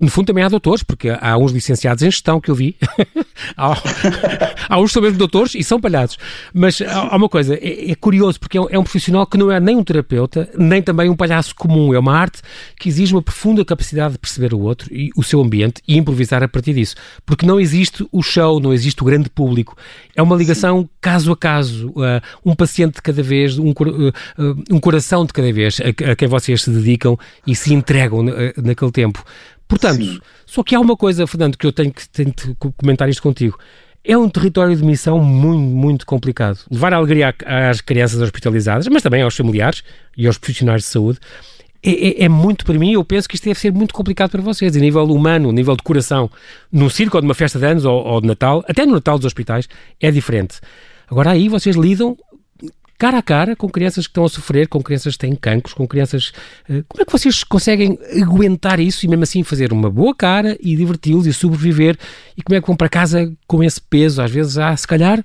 no 0.00 0.08
fundo 0.08 0.26
também 0.26 0.44
há 0.44 0.48
doutores, 0.48 0.84
porque 0.84 1.08
há 1.10 1.36
uns 1.36 1.50
licenciados 1.50 2.02
em 2.02 2.10
gestão 2.10 2.40
que 2.40 2.50
eu 2.50 2.54
vi. 2.54 2.76
há, 3.56 3.74
há 4.68 4.80
uns 4.80 4.92
são 4.92 5.02
mesmo 5.02 5.18
doutores 5.18 5.56
e 5.56 5.64
são 5.64 5.80
palhados. 5.80 6.16
Mas 6.54 6.80
há, 6.80 7.08
há 7.12 7.16
uma 7.16 7.28
coisa, 7.28 7.54
é, 7.56 7.90
é 7.90 7.94
curioso, 7.96 8.38
porque 8.38 8.56
é 8.56 8.60
um, 8.60 8.66
é 8.70 8.78
um, 8.78 8.84
profissional 8.84 9.26
que 9.26 9.36
não 9.36 9.50
é 9.50 9.58
nem 9.58 9.74
um 9.74 9.82
terapeuta, 9.82 10.48
nem 10.56 10.80
também 10.80 11.10
um 11.10 11.16
palhaço 11.16 11.52
comum. 11.54 11.92
É 11.92 11.98
uma 11.98 12.16
arte 12.16 12.40
que 12.78 12.88
exige 12.88 13.12
uma 13.12 13.22
profunda 13.22 13.64
capacidade 13.64 14.12
de 14.12 14.18
perceber 14.18 14.54
o 14.54 14.60
outro 14.60 14.88
e 14.94 15.10
o 15.16 15.22
seu 15.24 15.40
ambiente 15.40 15.82
e 15.86 15.96
improvisar 15.96 16.44
a 16.44 16.48
partir 16.48 16.74
disso. 16.74 16.94
Porque 17.26 17.44
não 17.44 17.58
existe 17.58 18.06
o 18.12 18.22
show, 18.22 18.60
não 18.60 18.72
existe 18.72 19.02
o 19.02 19.04
grande 19.04 19.28
público. 19.28 19.76
É 20.14 20.22
uma 20.22 20.36
ligação 20.36 20.82
Sim. 20.82 20.88
caso 21.00 21.32
a 21.32 21.36
caso, 21.36 21.88
uh, 21.88 22.22
um 22.44 22.54
paciente 22.54 22.96
de 22.96 23.02
cada 23.02 23.22
vez, 23.22 23.58
um, 23.58 23.70
uh, 23.70 23.74
um 24.70 24.78
coração 24.78 25.26
de 25.26 25.32
cada 25.32 25.52
vez 25.52 25.80
a, 25.80 26.12
a, 26.12 26.16
quem 26.16 26.28
vocês 26.28 26.62
se 26.62 26.70
dedicam 26.70 27.18
e 27.44 27.56
se 27.56 27.74
entregam 27.74 28.22
na, 28.22 28.32
naquele 28.62 28.92
tempo. 28.92 29.24
Portanto, 29.68 30.02
Sim. 30.02 30.18
só 30.46 30.62
que 30.62 30.74
há 30.74 30.80
uma 30.80 30.96
coisa, 30.96 31.26
Fernando, 31.26 31.56
que 31.56 31.66
eu 31.66 31.72
tenho 31.72 31.92
que, 31.92 32.08
tenho 32.08 32.32
que 32.32 32.54
comentar 32.76 33.08
isto 33.08 33.22
contigo. 33.22 33.58
É 34.02 34.16
um 34.16 34.28
território 34.28 34.74
de 34.74 34.82
missão 34.82 35.20
muito, 35.20 35.60
muito 35.60 36.06
complicado. 36.06 36.60
Levar 36.70 36.94
a 36.94 36.96
alegria 36.96 37.34
às 37.44 37.82
crianças 37.82 38.20
hospitalizadas, 38.22 38.88
mas 38.88 39.02
também 39.02 39.20
aos 39.20 39.36
familiares 39.36 39.84
e 40.16 40.26
aos 40.26 40.38
profissionais 40.38 40.82
de 40.82 40.88
saúde, 40.88 41.18
é, 41.82 41.90
é, 41.90 42.24
é, 42.24 42.28
muito 42.28 42.64
para 42.64 42.78
mim, 42.78 42.92
eu 42.92 43.04
penso 43.04 43.28
que 43.28 43.36
isto 43.36 43.44
deve 43.44 43.60
ser 43.60 43.72
muito 43.72 43.94
complicado 43.94 44.30
para 44.30 44.42
vocês, 44.42 44.74
a 44.74 44.80
nível 44.80 45.04
humano, 45.04 45.50
a 45.50 45.52
nível 45.52 45.76
de 45.76 45.82
coração. 45.82 46.30
Num 46.72 46.88
circo 46.88 47.16
ou 47.16 47.22
numa 47.22 47.34
festa 47.34 47.58
de 47.58 47.66
anos 47.66 47.84
ou, 47.84 48.04
ou 48.04 48.20
de 48.20 48.26
Natal, 48.26 48.64
até 48.66 48.86
no 48.86 48.94
Natal 48.94 49.18
dos 49.18 49.26
hospitais, 49.26 49.68
é 50.00 50.10
diferente. 50.10 50.58
Agora 51.10 51.30
aí 51.30 51.48
vocês 51.48 51.76
lidam 51.76 52.16
cara 52.98 53.18
a 53.18 53.22
cara 53.22 53.54
com 53.54 53.68
crianças 53.68 54.06
que 54.06 54.10
estão 54.10 54.24
a 54.24 54.28
sofrer, 54.28 54.66
com 54.66 54.82
crianças 54.82 55.14
que 55.14 55.20
têm 55.20 55.34
cancros, 55.34 55.72
com 55.72 55.86
crianças. 55.86 56.32
Eh, 56.68 56.82
como 56.88 57.02
é 57.02 57.04
que 57.04 57.12
vocês 57.12 57.44
conseguem 57.44 57.98
aguentar 58.20 58.80
isso 58.80 59.06
e 59.06 59.08
mesmo 59.08 59.22
assim 59.22 59.42
fazer 59.44 59.72
uma 59.72 59.88
boa 59.88 60.14
cara 60.14 60.58
e 60.60 60.74
diverti-los 60.74 61.26
e 61.26 61.32
sobreviver? 61.32 61.96
E 62.36 62.42
como 62.42 62.56
é 62.56 62.60
que 62.60 62.66
vão 62.66 62.76
para 62.76 62.88
casa 62.88 63.32
com 63.46 63.62
esse 63.62 63.80
peso? 63.80 64.20
Às 64.20 64.30
vezes 64.30 64.58
há, 64.58 64.76
se 64.76 64.86
calhar, 64.86 65.24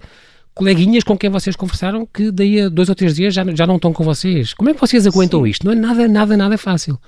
coleguinhas 0.54 1.04
com 1.04 1.18
quem 1.18 1.30
vocês 1.30 1.56
conversaram 1.56 2.06
que 2.06 2.32
daí 2.32 2.62
a 2.62 2.70
dois 2.70 2.90
ou 2.90 2.96
três 2.96 3.16
dias 3.16 3.34
já, 3.34 3.44
já 3.56 3.66
não 3.66 3.78
estão 3.78 3.92
com 3.92 4.04
vocês. 4.04 4.54
Como 4.54 4.70
é 4.70 4.74
que 4.74 4.80
vocês 4.80 5.08
aguentam 5.08 5.44
Sim. 5.44 5.50
isto? 5.50 5.66
Não 5.66 5.74
é 5.74 5.76
nada, 5.76 6.08
nada, 6.08 6.38
nada 6.38 6.58
fácil. 6.58 7.00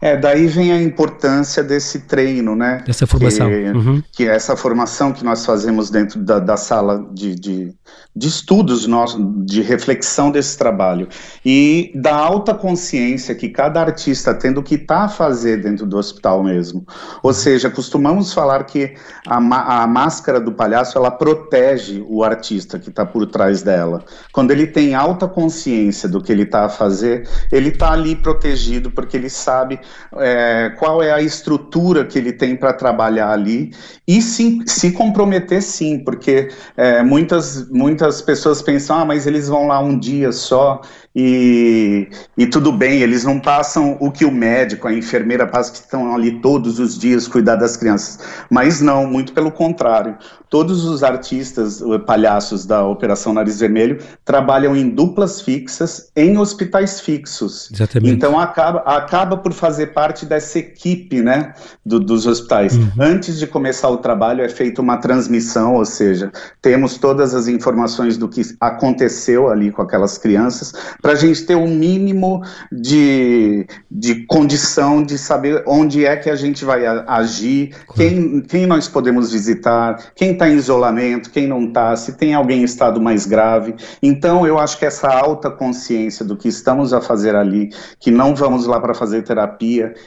É, 0.00 0.16
daí 0.16 0.46
vem 0.46 0.72
a 0.72 0.82
importância 0.82 1.62
desse 1.62 2.00
treino, 2.00 2.54
né? 2.54 2.84
Essa 2.86 3.06
formação. 3.06 3.48
Que, 3.48 3.70
uhum. 3.70 4.02
que 4.12 4.28
é 4.28 4.34
essa 4.34 4.56
formação 4.56 5.12
que 5.12 5.24
nós 5.24 5.46
fazemos 5.46 5.90
dentro 5.90 6.20
da, 6.20 6.38
da 6.38 6.56
sala 6.56 7.06
de, 7.12 7.34
de, 7.34 7.74
de 8.14 8.28
estudos, 8.28 8.86
nós, 8.86 9.16
de 9.46 9.62
reflexão 9.62 10.30
desse 10.30 10.58
trabalho. 10.58 11.08
E 11.44 11.90
da 11.94 12.14
alta 12.14 12.54
consciência 12.54 13.34
que 13.34 13.48
cada 13.48 13.80
artista 13.80 14.34
tem 14.34 14.52
do 14.52 14.62
que 14.62 14.74
está 14.74 15.04
a 15.04 15.08
fazer 15.08 15.62
dentro 15.62 15.86
do 15.86 15.96
hospital 15.96 16.42
mesmo. 16.42 16.86
Ou 17.22 17.32
seja, 17.32 17.70
costumamos 17.70 18.32
falar 18.34 18.64
que 18.64 18.94
a, 19.26 19.36
a 19.82 19.86
máscara 19.86 20.38
do 20.38 20.52
palhaço, 20.52 20.98
ela 20.98 21.10
protege 21.10 22.04
o 22.06 22.22
artista 22.22 22.78
que 22.78 22.90
está 22.90 23.06
por 23.06 23.26
trás 23.26 23.62
dela. 23.62 24.04
Quando 24.32 24.50
ele 24.50 24.66
tem 24.66 24.94
alta 24.94 25.26
consciência 25.26 26.08
do 26.08 26.20
que 26.20 26.30
ele 26.30 26.42
está 26.42 26.66
a 26.66 26.68
fazer, 26.68 27.26
ele 27.50 27.70
está 27.70 27.92
ali 27.92 28.14
protegido 28.14 28.90
porque 28.90 29.16
ele 29.16 29.30
sabe 29.30 29.53
sabe 29.54 29.78
é, 30.16 30.72
qual 30.78 31.02
é 31.02 31.12
a 31.12 31.20
estrutura 31.20 32.04
que 32.04 32.18
ele 32.18 32.32
tem 32.32 32.56
para 32.56 32.72
trabalhar 32.72 33.30
ali 33.30 33.72
e 34.06 34.20
se, 34.20 34.60
se 34.66 34.90
comprometer 34.90 35.62
sim, 35.62 36.00
porque 36.00 36.48
é, 36.76 37.02
muitas, 37.02 37.68
muitas 37.70 38.20
pessoas 38.20 38.60
pensam, 38.60 38.98
ah, 38.98 39.04
mas 39.04 39.26
eles 39.26 39.48
vão 39.48 39.68
lá 39.68 39.80
um 39.80 39.98
dia 39.98 40.32
só 40.32 40.82
e, 41.16 42.08
e 42.36 42.44
tudo 42.44 42.72
bem, 42.72 43.00
eles 43.00 43.22
não 43.22 43.38
passam 43.38 43.96
o 44.00 44.10
que 44.10 44.24
o 44.24 44.32
médico, 44.32 44.88
a 44.88 44.92
enfermeira 44.92 45.46
passa 45.46 45.70
que 45.70 45.78
estão 45.78 46.12
ali 46.12 46.40
todos 46.40 46.80
os 46.80 46.98
dias 46.98 47.28
cuidar 47.28 47.54
das 47.54 47.76
crianças. 47.76 48.18
Mas 48.50 48.80
não, 48.80 49.06
muito 49.06 49.32
pelo 49.32 49.52
contrário. 49.52 50.16
Todos 50.50 50.84
os 50.84 51.04
artistas, 51.04 51.80
palhaços 52.04 52.66
da 52.66 52.84
Operação 52.84 53.32
Nariz 53.32 53.60
Vermelho, 53.60 53.98
trabalham 54.24 54.76
em 54.76 54.88
duplas 54.88 55.40
fixas 55.40 56.10
em 56.16 56.36
hospitais 56.36 57.00
fixos. 57.00 57.70
Exatamente. 57.72 58.12
Então 58.12 58.38
acaba, 58.38 58.80
acaba 58.80 59.36
por 59.44 59.52
fazer 59.52 59.88
parte 59.88 60.24
dessa 60.24 60.58
equipe 60.58 61.20
né, 61.20 61.52
do, 61.84 62.00
dos 62.00 62.26
hospitais. 62.26 62.74
Uhum. 62.74 62.90
Antes 62.98 63.38
de 63.38 63.46
começar 63.46 63.90
o 63.90 63.98
trabalho, 63.98 64.42
é 64.42 64.48
feita 64.48 64.80
uma 64.80 64.96
transmissão, 64.96 65.74
ou 65.74 65.84
seja, 65.84 66.32
temos 66.62 66.96
todas 66.96 67.34
as 67.34 67.46
informações 67.46 68.16
do 68.16 68.26
que 68.26 68.40
aconteceu 68.58 69.50
ali 69.50 69.70
com 69.70 69.82
aquelas 69.82 70.16
crianças 70.16 70.72
para 71.02 71.12
a 71.12 71.14
gente 71.14 71.44
ter 71.44 71.56
um 71.56 71.68
mínimo 71.68 72.42
de, 72.72 73.66
de 73.90 74.24
condição 74.24 75.02
de 75.02 75.18
saber 75.18 75.62
onde 75.66 76.06
é 76.06 76.16
que 76.16 76.30
a 76.30 76.36
gente 76.36 76.64
vai 76.64 76.86
agir, 76.86 77.74
quem, 77.94 78.40
quem 78.40 78.66
nós 78.66 78.88
podemos 78.88 79.30
visitar, 79.30 80.12
quem 80.14 80.32
está 80.32 80.48
em 80.48 80.56
isolamento, 80.56 81.30
quem 81.30 81.46
não 81.46 81.64
está, 81.64 81.94
se 81.96 82.14
tem 82.14 82.32
alguém 82.32 82.62
em 82.62 82.64
estado 82.64 82.98
mais 82.98 83.26
grave. 83.26 83.74
Então, 84.02 84.46
eu 84.46 84.58
acho 84.58 84.78
que 84.78 84.86
essa 84.86 85.08
alta 85.08 85.50
consciência 85.50 86.24
do 86.24 86.34
que 86.34 86.48
estamos 86.48 86.94
a 86.94 87.00
fazer 87.02 87.36
ali, 87.36 87.68
que 88.00 88.10
não 88.10 88.34
vamos 88.34 88.66
lá 88.66 88.80
para 88.80 88.94
fazer 88.94 89.22
terapia 89.22 89.33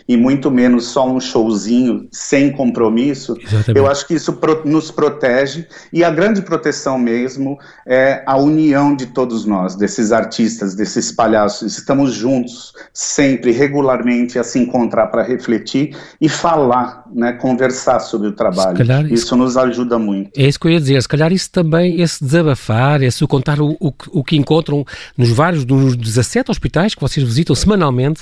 e 0.07 0.17
muito 0.17 0.51
menos 0.51 0.88
só 0.88 1.10
um 1.10 1.19
showzinho 1.19 2.07
sem 2.12 2.51
compromisso, 2.51 3.36
Exatamente. 3.41 3.77
eu 3.77 3.88
acho 3.88 4.05
que 4.07 4.13
isso 4.13 4.34
pro, 4.34 4.67
nos 4.67 4.91
protege 4.91 5.65
e 5.91 6.03
a 6.03 6.10
grande 6.10 6.41
proteção 6.41 7.00
mesmo 7.00 7.57
é 7.86 8.24
a 8.25 8.37
união 8.37 8.96
de 8.96 9.07
todos 9.07 9.46
nós, 9.46 9.75
desses 9.75 10.11
artistas, 10.11 10.75
desses 10.75 10.98
esses 10.98 11.11
palhaços, 11.11 11.77
estamos 11.77 12.13
juntos, 12.13 12.74
sempre, 12.94 13.51
regularmente, 13.51 14.37
a 14.40 14.44
se 14.44 14.59
encontrar 14.59 15.07
para 15.07 15.24
refletir 15.24 15.96
e 16.20 16.27
falar, 16.27 17.03
né, 17.13 17.33
conversar 17.33 18.00
sobre 18.00 18.27
o 18.27 18.31
trabalho. 18.31 18.81
Isso, 19.05 19.13
isso, 19.13 19.35
nos 19.35 19.57
ajuda 19.57 20.00
muito. 20.00 20.31
É 20.37 20.48
isso 20.48 20.59
que 20.59 20.67
eu 20.67 20.72
ia 20.72 20.79
dizer, 20.79 21.01
se 21.01 21.07
calhar 21.07 21.31
isso 21.31 21.51
também, 21.51 22.01
esse 22.01 22.24
desabafar, 22.24 23.01
esse 23.01 23.25
contar 23.27 23.59
o, 23.59 23.75
o, 23.79 23.93
o 24.11 24.24
que 24.24 24.37
encontram 24.37 24.85
nos 25.17 25.29
vários, 25.29 25.65
dos 25.65 25.96
17 25.96 26.50
hospitais 26.50 26.96
que 26.96 27.01
vocês 27.01 27.25
visitam 27.25 27.55
semanalmente, 27.55 28.22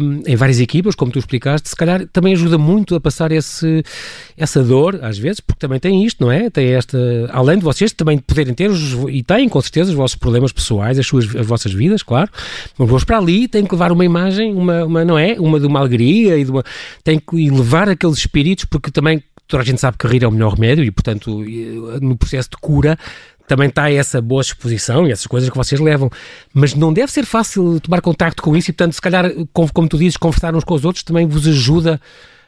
um, 0.00 0.22
em 0.26 0.36
várias 0.36 0.60
equipas, 0.60 0.94
como 0.94 1.10
tu 1.10 1.18
explicaste, 1.18 1.68
se 1.68 1.76
calhar 1.76 2.06
também 2.12 2.34
ajuda 2.34 2.58
muito 2.58 2.94
a 2.94 3.00
passar 3.00 3.32
esse, 3.32 3.82
essa 4.36 4.62
dor, 4.62 4.98
às 5.02 5.18
vezes, 5.18 5.40
porque 5.40 5.58
também 5.58 5.80
tem 5.80 6.04
isto, 6.04 6.22
não 6.22 6.30
é? 6.30 6.50
Tem 6.50 6.72
esta, 6.72 6.98
além 7.32 7.58
de 7.58 7.64
vocês 7.64 7.92
também 7.92 8.18
poderem 8.18 8.54
ter, 8.54 8.70
os, 8.70 8.92
e 9.08 9.22
têm 9.22 9.48
com 9.48 9.60
certeza, 9.60 9.90
os 9.90 9.96
vossos 9.96 10.16
problemas 10.16 10.52
pessoais, 10.52 10.98
as, 10.98 11.06
suas, 11.06 11.34
as 11.34 11.46
vossas 11.46 11.72
vidas, 11.72 12.02
claro. 12.02 12.30
Mas 12.78 12.88
vou 12.88 13.00
para 13.06 13.18
ali, 13.18 13.46
tenho 13.46 13.66
que 13.66 13.74
levar 13.74 13.92
uma 13.92 14.04
imagem, 14.04 14.54
uma, 14.54 14.84
uma 14.84 15.04
não 15.04 15.18
é? 15.18 15.36
Uma 15.38 15.60
de 15.60 15.66
uma 15.66 15.80
alegria 15.80 16.36
e 16.36 16.44
de 16.44 16.50
uma, 16.50 16.64
tenho 17.04 17.20
que 17.20 17.50
levar 17.50 17.88
aqueles 18.06 18.18
espíritos, 18.18 18.64
porque 18.64 18.90
também 18.90 19.22
toda 19.46 19.62
a 19.62 19.66
gente 19.66 19.80
sabe 19.80 19.96
que 19.98 20.06
rir 20.06 20.22
é 20.22 20.28
o 20.28 20.32
melhor 20.32 20.54
remédio 20.54 20.84
e, 20.84 20.90
portanto, 20.90 21.44
no 22.00 22.16
processo 22.16 22.50
de 22.50 22.56
cura 22.56 22.98
também 23.46 23.68
está 23.68 23.90
essa 23.90 24.20
boa 24.20 24.42
exposição 24.42 25.06
e 25.06 25.12
essas 25.12 25.26
coisas 25.26 25.48
que 25.48 25.56
vocês 25.56 25.80
levam. 25.80 26.10
Mas 26.52 26.74
não 26.74 26.92
deve 26.92 27.12
ser 27.12 27.24
fácil 27.24 27.78
tomar 27.80 28.00
contacto 28.00 28.42
com 28.42 28.56
isso 28.56 28.70
e, 28.70 28.72
portanto, 28.72 28.94
se 28.94 29.00
calhar, 29.00 29.30
como, 29.52 29.72
como 29.72 29.88
tu 29.88 29.98
dizes, 29.98 30.16
conversar 30.16 30.54
uns 30.54 30.64
com 30.64 30.74
os 30.74 30.84
outros 30.84 31.04
também 31.04 31.26
vos 31.26 31.46
ajuda 31.46 32.00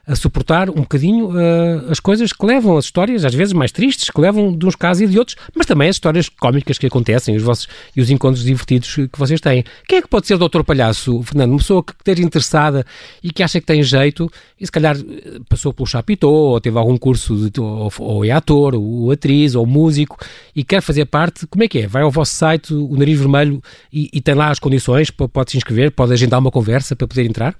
a 0.08 0.16
suportar 0.16 0.70
um 0.70 0.80
bocadinho 0.80 1.28
uh, 1.28 1.90
as 1.90 2.00
coisas 2.00 2.32
que 2.32 2.44
levam, 2.46 2.78
as 2.78 2.86
histórias, 2.86 3.26
às 3.26 3.34
vezes 3.34 3.52
mais 3.52 3.70
tristes, 3.70 4.08
que 4.08 4.18
levam 4.18 4.56
de 4.56 4.64
uns 4.64 4.74
casos 4.74 5.02
e 5.02 5.06
de 5.06 5.18
outros, 5.18 5.36
mas 5.54 5.66
também 5.66 5.90
as 5.90 5.96
histórias 5.96 6.30
cómicas 6.30 6.78
que 6.78 6.86
acontecem 6.86 7.36
os 7.36 7.42
vossos, 7.42 7.68
e 7.94 8.00
os 8.00 8.08
encontros 8.08 8.42
divertidos 8.42 8.94
que 8.94 9.18
vocês 9.18 9.38
têm. 9.38 9.62
Quem 9.86 9.98
é 9.98 10.02
que 10.02 10.08
pode 10.08 10.26
ser 10.26 10.38
Doutor 10.38 10.64
Palhaço, 10.64 11.22
Fernando? 11.22 11.50
Uma 11.50 11.58
pessoa 11.58 11.84
que 11.84 11.92
esteja 11.92 12.22
interessada 12.22 12.86
e 13.22 13.30
que 13.30 13.42
acha 13.42 13.60
que 13.60 13.66
tem 13.66 13.82
jeito 13.82 14.30
e 14.58 14.64
se 14.64 14.72
calhar 14.72 14.96
eh, 14.96 15.40
passou 15.46 15.74
pelo 15.74 15.86
Chapitão 15.86 16.30
ou 16.30 16.60
teve 16.60 16.78
algum 16.78 16.96
curso, 16.96 17.50
de, 17.50 17.60
ou, 17.60 17.92
ou 17.98 18.24
é 18.24 18.30
ator, 18.30 18.74
ou 18.74 19.10
atriz, 19.10 19.54
ou 19.54 19.66
músico 19.66 20.16
e 20.56 20.64
quer 20.64 20.80
fazer 20.80 21.04
parte, 21.04 21.46
como 21.46 21.64
é 21.64 21.68
que 21.68 21.80
é? 21.80 21.86
Vai 21.86 22.02
ao 22.02 22.10
vosso 22.10 22.34
site, 22.34 22.72
o 22.72 22.96
Nariz 22.96 23.18
Vermelho, 23.18 23.62
e, 23.92 24.08
e 24.10 24.20
tem 24.22 24.34
lá 24.34 24.50
as 24.50 24.58
condições, 24.58 25.10
pode 25.10 25.50
se 25.50 25.58
inscrever, 25.58 25.90
pode 25.90 26.12
agendar 26.14 26.40
uma 26.40 26.50
conversa 26.50 26.96
para 26.96 27.06
poder 27.06 27.26
entrar? 27.26 27.54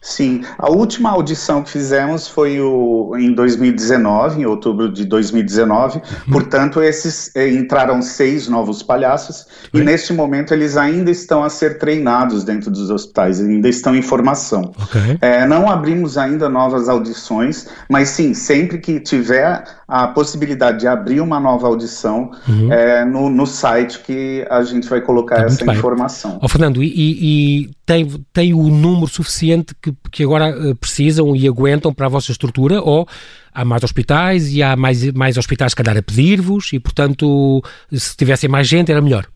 Sim, 0.00 0.42
a 0.58 0.68
última 0.68 1.10
audição 1.10 1.62
que 1.62 1.70
fizemos 1.70 2.26
foi 2.26 2.60
o, 2.60 3.16
em 3.16 3.32
2019, 3.32 4.40
em 4.40 4.46
outubro 4.46 4.92
de 4.92 5.04
2019. 5.04 5.98
Uhum. 5.98 6.02
Portanto, 6.32 6.82
esses 6.82 7.30
eh, 7.36 7.48
entraram 7.48 8.02
seis 8.02 8.48
novos 8.48 8.82
palhaços 8.82 9.46
e 9.72 9.80
neste 9.80 10.12
momento 10.12 10.52
eles 10.52 10.76
ainda 10.76 11.10
estão 11.10 11.44
a 11.44 11.48
ser 11.48 11.78
treinados 11.78 12.42
dentro 12.42 12.70
dos 12.70 12.90
hospitais, 12.90 13.40
ainda 13.40 13.68
estão 13.68 13.94
em 13.94 14.02
formação. 14.02 14.72
Okay. 14.84 15.18
É, 15.20 15.46
não 15.46 15.70
abrimos 15.70 16.18
ainda 16.18 16.48
novas 16.48 16.88
audições, 16.88 17.68
mas 17.88 18.08
sim, 18.08 18.34
sempre 18.34 18.78
que 18.78 18.98
tiver 18.98 19.64
a 19.92 20.08
possibilidade 20.08 20.80
de 20.80 20.86
abrir 20.86 21.20
uma 21.20 21.38
nova 21.38 21.66
audição 21.66 22.30
uhum. 22.48 22.72
é, 22.72 23.04
no, 23.04 23.28
no, 23.28 23.46
site 23.46 23.98
que 24.00 24.42
a 24.48 24.62
gente 24.62 24.88
vai 24.88 25.02
colocar 25.02 25.36
tá 25.36 25.42
essa 25.42 25.70
informação. 25.70 26.38
Oh, 26.42 26.48
Fernando, 26.48 26.82
e, 26.82 26.90
e, 26.96 27.70
tem, 27.84 28.06
tem 28.32 28.54
o 28.54 28.68
número 28.68 29.08
suficiente 29.08 29.74
que, 29.80 29.92
que 30.10 30.22
agora 30.22 30.56
uh, 30.56 30.74
precisam 30.76 31.34
e 31.34 31.46
aguentam 31.46 31.92
para 31.92 32.06
a 32.06 32.08
vossa 32.08 32.30
estrutura 32.30 32.80
ou 32.80 33.06
há 33.52 33.64
mais 33.64 33.82
hospitais 33.82 34.52
e 34.52 34.62
há 34.62 34.76
mais, 34.76 35.12
mais 35.12 35.36
hospitais, 35.36 35.72
se 35.72 35.76
calhar, 35.76 35.96
a 35.96 36.02
pedir-vos 36.02 36.72
e, 36.72 36.78
portanto, 36.78 37.62
se 37.92 38.16
tivessem 38.16 38.48
mais 38.48 38.66
gente 38.66 38.90
era 38.90 39.00
melhor? 39.00 39.26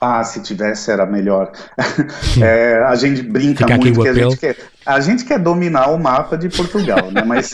Ah, 0.00 0.22
se 0.22 0.42
tivesse 0.42 0.90
era 0.90 1.06
melhor. 1.06 1.50
é, 2.40 2.84
a 2.84 2.94
gente 2.94 3.22
brinca 3.22 3.64
Fica 3.64 3.76
muito 3.76 4.02
que 4.02 4.08
a 4.08 4.14
gente 4.14 4.36
quer 4.36 4.56
a 4.86 5.00
gente 5.00 5.24
quer 5.24 5.40
dominar 5.40 5.90
o 5.90 5.98
mapa 5.98 6.38
de 6.38 6.48
Portugal, 6.48 7.10
né? 7.10 7.24
Mas, 7.26 7.52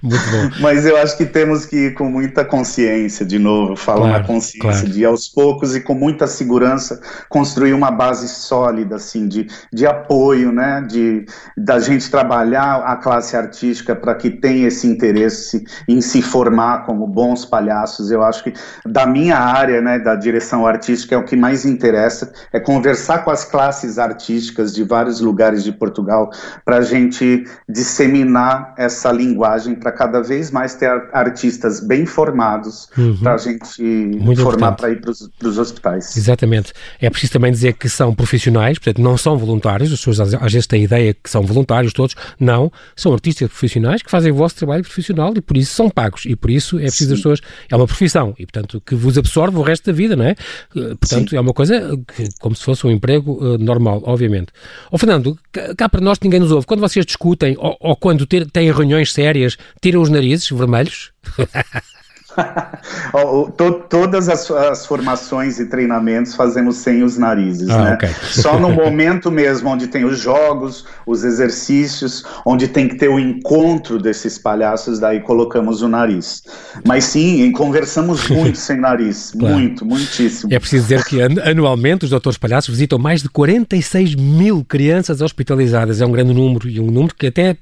mas 0.60 0.84
eu 0.84 0.98
acho 0.98 1.16
que 1.16 1.24
temos 1.24 1.64
que 1.64 1.86
ir 1.86 1.94
com 1.94 2.04
muita 2.04 2.44
consciência, 2.44 3.24
de 3.24 3.38
novo, 3.38 3.74
falo 3.74 4.02
claro, 4.02 4.18
na 4.18 4.24
consciência, 4.24 4.80
claro. 4.82 4.90
de 4.90 5.04
aos 5.06 5.28
poucos 5.28 5.74
e 5.74 5.80
com 5.80 5.94
muita 5.94 6.26
segurança 6.26 7.00
construir 7.30 7.72
uma 7.72 7.90
base 7.90 8.28
sólida, 8.28 8.96
assim, 8.96 9.26
de, 9.26 9.46
de 9.72 9.86
apoio, 9.86 10.52
né? 10.52 10.86
De 10.86 11.24
da 11.56 11.80
gente 11.80 12.10
trabalhar 12.10 12.82
a 12.84 12.96
classe 12.96 13.34
artística 13.34 13.96
para 13.96 14.14
que 14.14 14.30
tenha 14.30 14.68
esse 14.68 14.86
interesse 14.86 15.64
em 15.88 16.02
se 16.02 16.20
formar 16.20 16.84
como 16.84 17.06
bons 17.06 17.46
palhaços. 17.46 18.10
Eu 18.10 18.22
acho 18.22 18.44
que 18.44 18.52
da 18.84 19.06
minha 19.06 19.38
área, 19.38 19.80
né? 19.80 19.98
Da 19.98 20.14
direção 20.14 20.66
artística 20.66 21.14
é 21.14 21.18
o 21.18 21.24
que 21.24 21.36
mais 21.36 21.64
interessa 21.64 22.30
é 22.52 22.60
conversar 22.60 23.24
com 23.24 23.30
as 23.30 23.44
classes 23.44 23.98
artísticas 23.98 24.74
de 24.74 24.84
vários 24.84 25.20
lugares 25.20 25.64
de 25.64 25.72
Portugal 25.72 26.01
Portugal, 26.02 26.30
para 26.64 26.78
a 26.78 26.80
gente 26.82 27.44
disseminar 27.68 28.74
essa 28.76 29.10
linguagem 29.10 29.74
para 29.74 29.92
cada 29.92 30.20
vez 30.22 30.50
mais 30.50 30.74
ter 30.74 30.90
artistas 31.12 31.80
bem 31.80 32.04
formados 32.04 32.88
uhum. 32.96 33.16
para 33.18 33.34
a 33.34 33.38
gente 33.38 33.82
Muito 33.82 34.42
formar 34.42 34.72
para 34.72 34.90
ir 34.90 35.00
para 35.00 35.10
os 35.10 35.58
hospitais. 35.58 36.16
Exatamente. 36.16 36.72
É 37.00 37.08
preciso 37.08 37.32
também 37.32 37.52
dizer 37.52 37.74
que 37.74 37.88
são 37.88 38.14
profissionais, 38.14 38.78
portanto, 38.78 39.02
não 39.02 39.16
são 39.16 39.36
voluntários, 39.36 39.92
as 39.92 39.98
pessoas 39.98 40.34
às 40.34 40.52
vezes 40.52 40.66
têm 40.66 40.82
a 40.82 40.84
ideia 40.84 41.14
que 41.14 41.30
são 41.30 41.42
voluntários 41.42 41.92
todos, 41.92 42.14
não, 42.38 42.70
são 42.96 43.12
artistas 43.12 43.48
profissionais 43.48 44.02
que 44.02 44.10
fazem 44.10 44.32
o 44.32 44.34
vosso 44.34 44.56
trabalho 44.56 44.82
profissional 44.82 45.32
e 45.36 45.40
por 45.40 45.56
isso 45.56 45.74
são 45.74 45.88
pagos 45.88 46.24
e 46.26 46.36
por 46.36 46.50
isso 46.50 46.78
é 46.78 46.82
preciso 46.82 47.10
Sim. 47.10 47.14
as 47.14 47.18
pessoas, 47.18 47.40
é 47.70 47.76
uma 47.76 47.86
profissão 47.86 48.34
e 48.38 48.46
portanto 48.46 48.82
que 48.84 48.94
vos 48.94 49.16
absorve 49.16 49.56
o 49.56 49.62
resto 49.62 49.86
da 49.86 49.92
vida, 49.92 50.16
não 50.16 50.24
é? 50.24 50.30
Eh, 50.30 50.94
portanto, 50.98 51.30
Sim. 51.30 51.36
é 51.36 51.40
uma 51.40 51.52
coisa 51.52 51.96
que, 52.14 52.28
como 52.40 52.54
se 52.54 52.64
fosse 52.64 52.86
um 52.86 52.90
emprego 52.90 53.32
uh, 53.32 53.58
normal, 53.58 54.02
obviamente. 54.04 54.52
Ó 54.86 54.88
oh, 54.92 54.98
Fernando, 54.98 55.38
cá 55.76 55.88
para 55.92 56.00
nós 56.00 56.18
ninguém 56.18 56.40
nos 56.40 56.50
ouve. 56.50 56.66
Quando 56.66 56.80
vocês 56.80 57.04
discutem 57.04 57.54
ou, 57.58 57.76
ou 57.78 57.94
quando 57.94 58.26
ter, 58.26 58.50
têm 58.50 58.72
reuniões 58.72 59.12
sérias, 59.12 59.58
tiram 59.80 60.00
os 60.00 60.08
narizes 60.08 60.48
vermelhos? 60.48 61.12
Todas 63.88 64.28
as, 64.28 64.50
as, 64.50 64.86
formações 64.86 65.58
e 65.58 65.66
treinamentos 65.66 66.34
fazemos 66.34 66.76
sem 66.76 67.02
os 67.02 67.18
narizes, 67.18 67.68
ah, 67.70 67.84
né? 67.84 67.94
Okay. 67.94 68.10
Só 68.30 68.58
no 68.58 68.70
momento 68.70 69.30
mesmo 69.30 69.70
onde 69.70 69.86
tem 69.86 70.04
os 70.04 70.18
jogos, 70.18 70.84
os 71.06 71.24
exercícios, 71.24 72.24
onde 72.44 72.68
tem 72.68 72.88
que 72.88 72.96
ter 72.96 73.08
o 73.08 73.18
encontro 73.18 73.98
desses 73.98 74.38
palhaços, 74.38 74.98
daí 74.98 75.20
colocamos 75.20 75.82
o 75.82 75.88
nariz. 75.88 76.42
Mas 76.86 77.04
sim, 77.04 77.50
conversamos 77.52 78.28
muito 78.30 78.58
sem 78.58 78.78
nariz, 78.78 79.32
claro. 79.38 79.54
muito, 79.54 79.84
muitíssimo. 79.84 80.52
É 80.52 80.58
preciso 80.58 80.84
dizer 80.84 81.04
que 81.04 81.20
anualmente 81.22 82.04
os 82.04 82.10
doutores 82.10 82.38
palhaços 82.38 82.70
visitam 82.70 82.98
mais 82.98 83.22
de 83.22 83.28
46 83.28 84.14
mil 84.14 84.64
crianças 84.64 85.20
hospitalizadas. 85.20 86.00
É 86.00 86.06
um 86.06 86.12
grande 86.12 86.32
número 86.32 86.68
e 86.68 86.80
um 86.80 86.90
número 86.90 87.14
que 87.14 87.26
até 87.26 87.56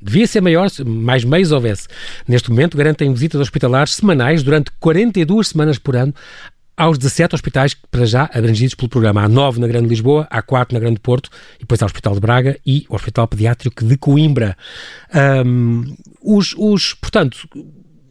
devia 0.00 0.26
ser 0.26 0.40
maior, 0.40 0.68
mais 0.84 1.24
meios 1.24 1.52
houvesse. 1.52 1.88
Neste 2.26 2.50
momento 2.50 2.76
garantem 2.76 3.12
visitas 3.12 3.40
hospitalares 3.40 3.95
semanais 3.96 4.42
durante 4.42 4.70
42 4.78 5.48
semanas 5.48 5.78
por 5.78 5.96
ano 5.96 6.14
aos 6.76 6.98
17 6.98 7.34
hospitais 7.34 7.74
para 7.74 8.04
já 8.04 8.28
abrangidos 8.32 8.74
pelo 8.74 8.88
programa. 8.88 9.22
Há 9.22 9.28
9 9.28 9.60
na 9.60 9.66
Grande 9.66 9.88
Lisboa, 9.88 10.26
há 10.30 10.42
4 10.42 10.74
na 10.74 10.80
Grande 10.80 11.00
Porto, 11.00 11.30
e 11.56 11.60
depois 11.60 11.80
há 11.80 11.86
o 11.86 11.86
Hospital 11.86 12.14
de 12.14 12.20
Braga 12.20 12.58
e 12.66 12.84
o 12.88 12.94
Hospital 12.94 13.26
Pediátrico 13.26 13.84
de 13.84 13.96
Coimbra. 13.96 14.56
Um, 15.44 15.96
os, 16.22 16.54
os, 16.58 16.92
portanto, 16.92 17.48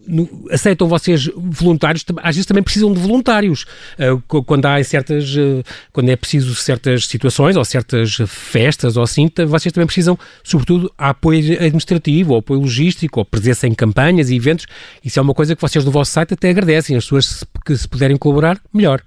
no, 0.07 0.47
aceitam 0.51 0.87
vocês 0.87 1.29
voluntários, 1.35 2.05
às 2.17 2.35
vezes 2.35 2.45
também 2.45 2.63
precisam 2.63 2.93
de 2.93 2.99
voluntários, 2.99 3.65
uh, 3.99 4.43
quando 4.43 4.65
há 4.65 4.83
certas, 4.83 5.35
uh, 5.35 5.63
quando 5.91 6.09
é 6.09 6.15
preciso 6.15 6.53
certas 6.55 7.07
situações 7.07 7.55
ou 7.55 7.65
certas 7.65 8.17
festas 8.27 8.97
ou 8.97 9.03
assim, 9.03 9.29
vocês 9.47 9.71
também 9.71 9.85
precisam, 9.85 10.17
sobretudo, 10.43 10.91
apoio 10.97 11.53
administrativo, 11.53 12.33
ou 12.33 12.39
apoio 12.39 12.61
logístico, 12.61 13.19
ou 13.19 13.25
presença 13.25 13.67
em 13.67 13.73
campanhas 13.73 14.29
e 14.29 14.35
eventos, 14.35 14.65
isso 15.03 15.19
é 15.19 15.21
uma 15.21 15.33
coisa 15.33 15.55
que 15.55 15.61
vocês 15.61 15.83
no 15.83 15.91
vosso 15.91 16.11
site 16.11 16.33
até 16.33 16.49
agradecem, 16.49 16.95
as 16.95 17.05
pessoas 17.05 17.43
que 17.65 17.75
se 17.75 17.87
puderem 17.87 18.17
colaborar, 18.17 18.59
melhor. 18.73 19.01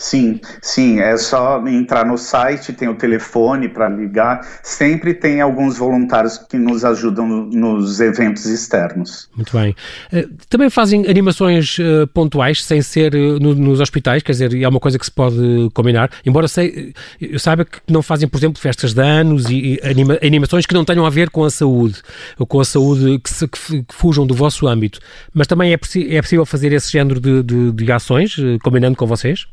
Sim, 0.00 0.40
sim, 0.62 0.98
é 0.98 1.14
só 1.18 1.62
entrar 1.68 2.06
no 2.06 2.16
site, 2.16 2.72
tem 2.72 2.88
o 2.88 2.94
telefone 2.94 3.68
para 3.68 3.86
ligar, 3.86 4.40
sempre 4.62 5.12
tem 5.12 5.42
alguns 5.42 5.76
voluntários 5.76 6.38
que 6.38 6.56
nos 6.56 6.86
ajudam 6.86 7.26
nos 7.26 8.00
eventos 8.00 8.46
externos. 8.46 9.28
Muito 9.36 9.54
bem. 9.54 9.76
Eh, 10.10 10.26
também 10.48 10.70
fazem 10.70 11.06
animações 11.06 11.76
eh, 11.78 12.06
pontuais, 12.14 12.64
sem 12.64 12.80
ser 12.80 13.14
eh, 13.14 13.38
nos 13.38 13.78
hospitais, 13.78 14.22
quer 14.22 14.32
dizer, 14.32 14.62
é 14.62 14.66
uma 14.66 14.80
coisa 14.80 14.98
que 14.98 15.04
se 15.04 15.12
pode 15.12 15.36
combinar, 15.74 16.10
embora 16.24 16.48
sei, 16.48 16.94
eu 17.20 17.38
saiba 17.38 17.66
que 17.66 17.80
não 17.86 18.00
fazem, 18.00 18.26
por 18.26 18.38
exemplo, 18.38 18.58
festas 18.58 18.94
de 18.94 19.02
anos 19.02 19.50
e 19.50 19.78
anima, 19.84 20.18
animações 20.22 20.64
que 20.64 20.72
não 20.72 20.82
tenham 20.82 21.04
a 21.04 21.10
ver 21.10 21.28
com 21.28 21.44
a 21.44 21.50
saúde, 21.50 22.00
ou 22.38 22.46
com 22.46 22.58
a 22.58 22.64
saúde 22.64 23.18
que, 23.18 23.28
se, 23.28 23.46
que, 23.46 23.84
fujam 23.90 24.26
do 24.26 24.34
vosso 24.34 24.66
âmbito, 24.66 24.98
mas 25.34 25.46
também 25.46 25.72
é, 25.72 25.74
é 25.74 26.22
possível 26.22 26.46
fazer 26.46 26.72
esse 26.72 26.90
género 26.90 27.20
de, 27.20 27.42
de, 27.42 27.70
de 27.70 27.92
ações, 27.92 28.34
combinando 28.62 28.96
com 28.96 29.06
vocês? 29.06 29.46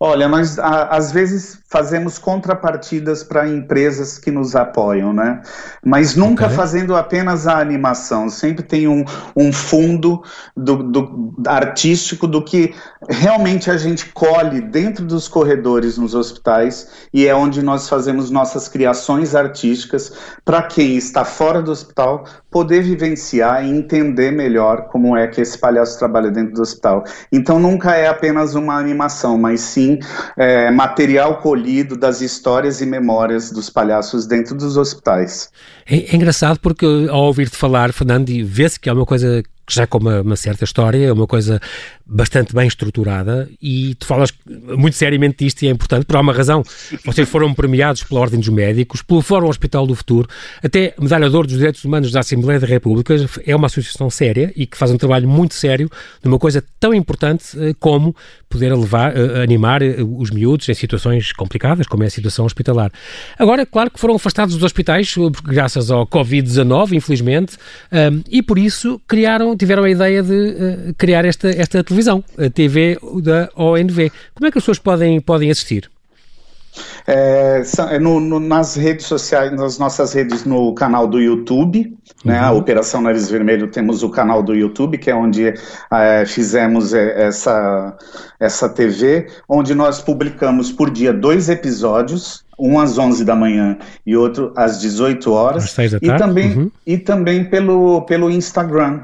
Olha, 0.00 0.28
nós 0.28 0.58
a, 0.58 0.96
às 0.96 1.10
vezes 1.10 1.60
fazemos 1.68 2.18
contrapartidas 2.18 3.22
para 3.22 3.46
empresas 3.46 4.18
que 4.18 4.30
nos 4.30 4.56
apoiam, 4.56 5.12
né? 5.12 5.42
Mas 5.84 6.16
nunca 6.16 6.46
okay. 6.46 6.56
fazendo 6.56 6.96
apenas 6.96 7.46
a 7.46 7.58
animação, 7.58 8.30
sempre 8.30 8.62
tem 8.62 8.88
um, 8.88 9.04
um 9.36 9.52
fundo 9.52 10.22
do, 10.56 10.82
do, 10.82 11.34
artístico 11.46 12.26
do 12.26 12.42
que 12.42 12.74
realmente 13.08 13.70
a 13.70 13.76
gente 13.76 14.06
colhe 14.12 14.62
dentro 14.62 15.04
dos 15.04 15.28
corredores 15.28 15.98
nos 15.98 16.14
hospitais 16.14 16.88
e 17.12 17.26
é 17.26 17.34
onde 17.34 17.62
nós 17.62 17.86
fazemos 17.86 18.30
nossas 18.30 18.66
criações 18.66 19.34
artísticas 19.34 20.12
para 20.46 20.62
quem 20.62 20.96
está 20.96 21.22
fora 21.22 21.60
do 21.60 21.70
hospital 21.70 22.24
poder 22.50 22.82
vivenciar 22.82 23.62
e 23.62 23.70
entender 23.70 24.30
melhor 24.30 24.88
como 24.88 25.14
é 25.14 25.26
que 25.26 25.42
esse 25.42 25.58
palhaço 25.58 25.98
trabalha 25.98 26.30
dentro 26.30 26.54
do 26.54 26.62
hospital. 26.62 27.04
Então 27.30 27.60
nunca 27.60 27.94
é 27.94 28.08
apenas 28.08 28.54
uma 28.54 28.78
animação, 28.78 29.36
mas 29.36 29.60
sim 29.60 29.98
é, 30.34 30.70
material 30.70 31.36
colhido 31.42 31.57
das 31.96 32.20
histórias 32.20 32.80
e 32.80 32.86
memórias 32.86 33.50
dos 33.50 33.70
palhaços 33.70 34.26
dentro 34.26 34.54
dos 34.54 34.76
hospitais. 34.76 35.50
É, 35.86 35.96
é 35.96 36.16
engraçado 36.16 36.58
porque 36.60 36.86
ao 37.10 37.24
ouvir-te 37.24 37.56
falar, 37.56 37.92
Fernando, 37.92 38.30
vê-se 38.44 38.78
que 38.78 38.88
é 38.88 38.92
uma 38.92 39.06
coisa 39.06 39.42
já 39.68 39.86
com 39.86 39.98
uma, 39.98 40.20
uma, 40.22 40.36
certa 40.36 40.64
história, 40.64 41.06
é 41.06 41.12
uma 41.12 41.26
coisa 41.26 41.60
bastante 42.06 42.54
bem 42.54 42.66
estruturada 42.66 43.48
e 43.60 43.94
tu 43.96 44.06
falas 44.06 44.32
muito 44.46 44.96
seriamente 44.96 45.44
disto 45.44 45.62
e 45.62 45.68
é 45.68 45.70
importante, 45.70 46.06
por 46.06 46.16
uma 46.16 46.32
razão. 46.32 46.62
Vocês 47.04 47.28
foram 47.28 47.52
premiados 47.52 48.02
pela 48.02 48.20
Ordem 48.20 48.40
dos 48.40 48.48
Médicos, 48.48 49.02
pelo 49.02 49.20
Fórum 49.20 49.48
Hospital 49.48 49.86
do 49.86 49.94
Futuro, 49.94 50.28
até 50.62 50.94
Medalha 50.98 51.28
de 51.28 51.36
Ouro 51.36 51.46
dos 51.46 51.56
Direitos 51.56 51.84
Humanos 51.84 52.10
da 52.10 52.20
Assembleia 52.20 52.58
da 52.58 52.66
República, 52.66 53.14
é 53.46 53.54
uma 53.54 53.66
associação 53.66 54.08
séria 54.10 54.52
e 54.56 54.66
que 54.66 54.76
faz 54.76 54.90
um 54.90 54.96
trabalho 54.96 55.28
muito 55.28 55.54
sério 55.54 55.90
numa 56.24 56.38
coisa 56.38 56.64
tão 56.80 56.94
importante 56.94 57.58
eh, 57.58 57.74
como 57.78 58.14
poder 58.48 58.74
levar, 58.74 59.16
eh, 59.16 59.42
animar 59.42 59.82
eh, 59.82 59.96
os 60.02 60.30
miúdos 60.30 60.68
em 60.68 60.74
situações 60.74 61.32
complicadas, 61.32 61.86
como 61.86 62.02
é 62.02 62.06
a 62.06 62.10
situação 62.10 62.44
hospitalar. 62.44 62.90
Agora, 63.38 63.66
claro 63.66 63.90
que 63.90 64.00
foram 64.00 64.14
afastados 64.14 64.54
dos 64.54 64.64
hospitais 64.64 65.14
graças 65.44 65.90
ao 65.90 66.06
Covid-19, 66.06 66.92
infelizmente, 66.92 67.56
e 68.30 68.42
por 68.42 68.58
isso 68.58 69.00
criaram 69.06 69.54
tiveram 69.58 69.84
a 69.84 69.90
ideia 69.90 70.22
de 70.22 70.32
uh, 70.32 70.94
criar 70.96 71.24
esta, 71.24 71.48
esta 71.50 71.84
televisão, 71.84 72.24
a 72.38 72.48
TV 72.48 72.98
da 73.22 73.50
ONV. 73.56 74.10
Como 74.34 74.46
é 74.46 74.50
que 74.50 74.58
as 74.58 74.64
pessoas 74.64 74.78
podem, 74.78 75.20
podem 75.20 75.50
assistir? 75.50 75.90
É, 77.06 77.62
é, 77.90 77.98
no, 77.98 78.20
no, 78.20 78.38
nas 78.38 78.76
redes 78.76 79.06
sociais, 79.06 79.50
nas 79.52 79.78
nossas 79.78 80.12
redes, 80.12 80.44
no 80.44 80.74
canal 80.74 81.06
do 81.06 81.20
YouTube, 81.20 81.96
né, 82.24 82.38
a 82.38 82.52
uhum. 82.52 82.58
Operação 82.58 83.00
Nariz 83.00 83.30
Vermelho, 83.30 83.70
temos 83.70 84.02
o 84.02 84.10
canal 84.10 84.42
do 84.42 84.54
YouTube, 84.54 84.98
que 84.98 85.10
é 85.10 85.14
onde 85.14 85.54
é, 85.90 86.26
fizemos 86.26 86.92
é, 86.92 87.26
essa, 87.26 87.96
essa 88.38 88.68
TV, 88.68 89.28
onde 89.48 89.74
nós 89.74 90.00
publicamos 90.00 90.70
por 90.70 90.90
dia 90.90 91.12
dois 91.12 91.48
episódios, 91.48 92.44
um 92.58 92.78
às 92.78 92.98
11 92.98 93.24
da 93.24 93.36
manhã 93.36 93.78
e 94.04 94.16
outro 94.16 94.52
às 94.56 94.80
18 94.80 95.32
horas. 95.32 95.64
Às 95.64 95.70
6 95.70 95.92
da 95.92 96.00
tarde. 96.00 96.14
E 96.14 96.18
também, 96.18 96.58
uhum. 96.58 96.70
e 96.86 96.98
também 96.98 97.44
pelo, 97.44 98.02
pelo 98.02 98.30
Instagram. 98.30 99.02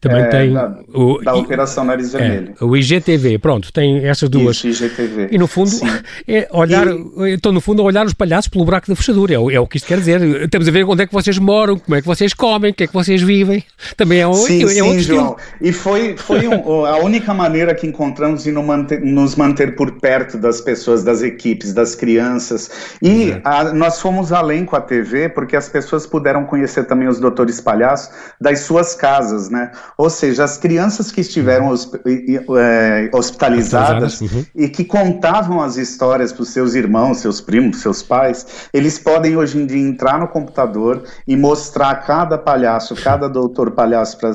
Também 0.00 0.20
é, 0.20 0.26
tem 0.26 0.52
da, 0.52 0.78
o, 0.92 1.18
da 1.22 1.34
Operação 1.34 1.82
Nariz 1.82 2.14
é, 2.14 2.18
Vermelho. 2.18 2.54
É, 2.60 2.64
o 2.64 2.76
IGTV, 2.76 3.38
pronto, 3.38 3.72
tem 3.72 4.06
essas 4.06 4.28
duas. 4.28 4.62
Isso, 4.62 4.84
IGTV. 4.84 5.28
E 5.30 5.38
no 5.38 5.46
fundo, 5.46 5.70
é 6.28 6.46
olhar, 6.52 6.86
e... 6.86 7.32
então 7.32 7.52
no 7.52 7.60
fundo, 7.60 7.82
olhar 7.82 8.04
os 8.04 8.12
palhaços 8.12 8.48
pelo 8.48 8.66
buraco 8.66 8.86
da 8.86 8.94
fechadura, 8.94 9.34
é 9.34 9.38
o, 9.38 9.50
é 9.50 9.58
o 9.58 9.66
que 9.66 9.78
isto 9.78 9.86
quer 9.86 9.98
dizer. 9.98 10.48
Temos 10.50 10.68
a 10.68 10.70
ver 10.70 10.84
onde 10.84 11.04
é 11.04 11.06
que 11.06 11.12
vocês 11.12 11.38
moram, 11.38 11.78
como 11.78 11.96
é 11.96 12.02
que 12.02 12.06
vocês 12.06 12.34
comem, 12.34 12.70
o 12.70 12.74
que 12.74 12.84
é 12.84 12.86
que 12.86 12.92
vocês 12.92 13.22
vivem. 13.22 13.64
Também 13.96 14.20
é, 14.20 14.28
um, 14.28 14.34
sim, 14.34 14.62
é 14.62 14.68
sim, 14.68 14.82
outro 14.82 15.00
João. 15.00 15.36
E 15.60 15.72
foi, 15.72 16.16
foi 16.18 16.46
um, 16.46 16.84
a 16.84 16.98
única 16.98 17.32
maneira 17.32 17.74
que 17.74 17.86
encontramos 17.86 18.44
de 18.44 18.52
manter, 18.52 19.00
nos 19.00 19.36
manter 19.36 19.74
por 19.74 19.92
perto 20.00 20.36
das 20.36 20.60
pessoas, 20.60 21.02
das 21.02 21.22
equipes, 21.22 21.72
das 21.72 21.94
crianças. 21.94 22.70
E 23.02 23.34
a, 23.42 23.72
nós 23.72 24.00
fomos 24.00 24.32
além 24.32 24.66
com 24.66 24.76
a 24.76 24.80
TV, 24.82 25.30
porque 25.30 25.56
as 25.56 25.68
pessoas 25.68 26.06
puderam 26.06 26.44
conhecer 26.44 26.84
também 26.84 27.08
os 27.08 27.18
doutores 27.18 27.58
palhaços 27.58 28.10
das 28.38 28.60
suas 28.60 28.94
casas, 28.94 29.48
né? 29.48 29.72
Ou 29.96 30.08
seja, 30.08 30.44
as 30.44 30.56
crianças 30.56 31.10
que 31.10 31.20
estiveram 31.20 31.74
é, 31.74 33.10
hospitalizadas 33.12 34.20
uhum. 34.20 34.44
e 34.54 34.68
que 34.68 34.84
contavam 34.84 35.60
as 35.60 35.76
histórias 35.76 36.32
para 36.32 36.42
os 36.42 36.50
seus 36.50 36.74
irmãos, 36.74 37.18
seus 37.18 37.40
primos, 37.40 37.80
seus 37.80 38.02
pais, 38.02 38.46
eles 38.72 38.98
podem 38.98 39.36
hoje 39.36 39.58
em 39.58 39.66
dia 39.66 39.80
entrar 39.80 40.18
no 40.20 40.28
computador 40.28 41.02
e 41.26 41.36
mostrar 41.36 41.94
cada 42.06 42.38
palhaço, 42.38 42.94
cada 42.94 43.28
doutor 43.28 43.72
palhaço 43.72 44.18
para 44.18 44.34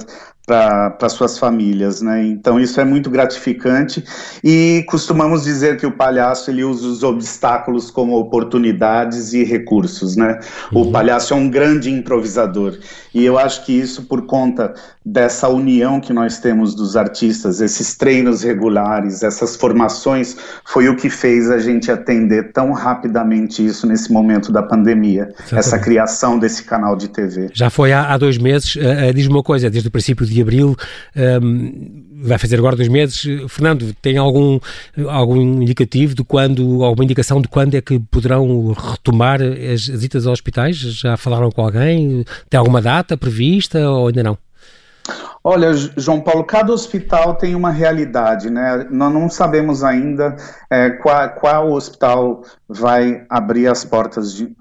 suas 1.10 1.40
famílias, 1.40 2.02
né? 2.02 2.26
Então 2.26 2.60
isso 2.60 2.80
é 2.82 2.84
muito 2.84 3.10
gratificante 3.10 4.04
e 4.44 4.84
costumamos 4.88 5.44
dizer 5.44 5.78
que 5.78 5.86
o 5.86 5.92
palhaço 5.92 6.52
ele 6.52 6.64
usa 6.64 6.86
os 6.88 7.02
obstáculos 7.02 7.90
como 7.90 8.18
oportunidades 8.18 9.34
e 9.34 9.44
recursos, 9.44 10.18
né? 10.18 10.40
Uhum. 10.72 10.82
O 10.82 10.92
palhaço 10.92 11.34
é 11.34 11.38
um 11.38 11.50
grande 11.50 11.90
improvisador 11.90 12.78
e 13.14 13.24
eu 13.24 13.38
acho 13.38 13.66
que 13.66 13.72
isso 13.72 14.04
por 14.04 14.26
conta 14.26 14.74
dessa 15.06 15.50
união 15.50 16.00
que 16.00 16.14
nós 16.14 16.40
temos 16.40 16.74
dos 16.74 16.96
artistas, 16.96 17.62
esses 17.62 17.96
treinos 17.96 18.44
regulares, 18.44 19.22
essas 19.22 19.56
formações, 19.56 20.36
foi 20.66 20.88
o 20.88 20.96
que 20.96 21.10
fez 21.10 21.52
a 21.52 21.60
gente 21.60 21.92
atender 21.92 22.52
tão 22.54 22.72
rapidamente 22.72 23.66
isso 23.66 23.86
nesse 23.86 24.12
momento 24.12 24.52
da 24.52 24.64
pandemia, 24.64 25.24
Exatamente. 25.24 25.56
essa 25.56 25.80
criação 25.80 26.40
desse 26.40 26.64
canal 26.64 26.96
de 26.96 27.10
TV. 27.10 27.50
Já 27.54 27.70
foi 27.70 27.92
há, 27.92 28.14
há 28.14 28.18
dois 28.18 28.38
meses, 28.38 28.76
uh, 28.76 29.10
uh, 29.10 29.14
diz-me 29.14 29.34
uma 29.34 29.44
coisa, 29.44 29.70
desde 29.70 29.90
o 29.90 29.92
princípio 29.92 30.26
de 30.34 30.42
abril, 30.42 30.76
um, 31.42 32.04
vai 32.24 32.38
fazer 32.38 32.58
agora 32.58 32.76
dois 32.76 32.88
meses. 32.88 33.22
Fernando, 33.50 33.94
tem 34.02 34.18
algum, 34.18 34.60
algum 35.10 35.62
indicativo 35.62 36.16
de 36.16 36.24
quando, 36.24 36.84
alguma 36.84 37.04
indicação 37.04 37.42
de 37.42 37.48
quando 37.48 37.76
é 37.76 37.82
que 37.82 38.00
poderão 38.00 38.72
retomar 38.72 39.42
as 39.42 39.88
visitas 39.88 40.26
aos 40.26 40.34
hospitais? 40.34 40.78
Já 40.78 41.18
falaram 41.18 41.52
com 41.52 41.62
alguém? 41.62 42.26
Tem 42.50 42.58
alguma 42.58 42.82
data 42.82 43.18
prevista 43.18 43.90
ou 43.90 44.08
ainda 44.08 44.24
não? 44.24 44.38
Olha, 45.46 45.74
João 45.74 46.22
Paulo, 46.22 46.46
cada 46.46 46.72
hospital 46.72 47.36
tem 47.36 47.54
uma 47.54 47.70
realidade, 47.70 48.50
né? 48.50 48.88
Nós 48.90 49.14
não 49.14 49.30
sabemos 49.30 49.84
ainda 49.84 50.38
é, 50.70 50.92
qual, 50.92 51.30
qual, 51.32 51.72
hospital 51.74 52.44
vai 52.70 53.26
abrir 53.30 53.68
as 53.68 53.84
portas 53.84 54.34
de, 54.34 54.56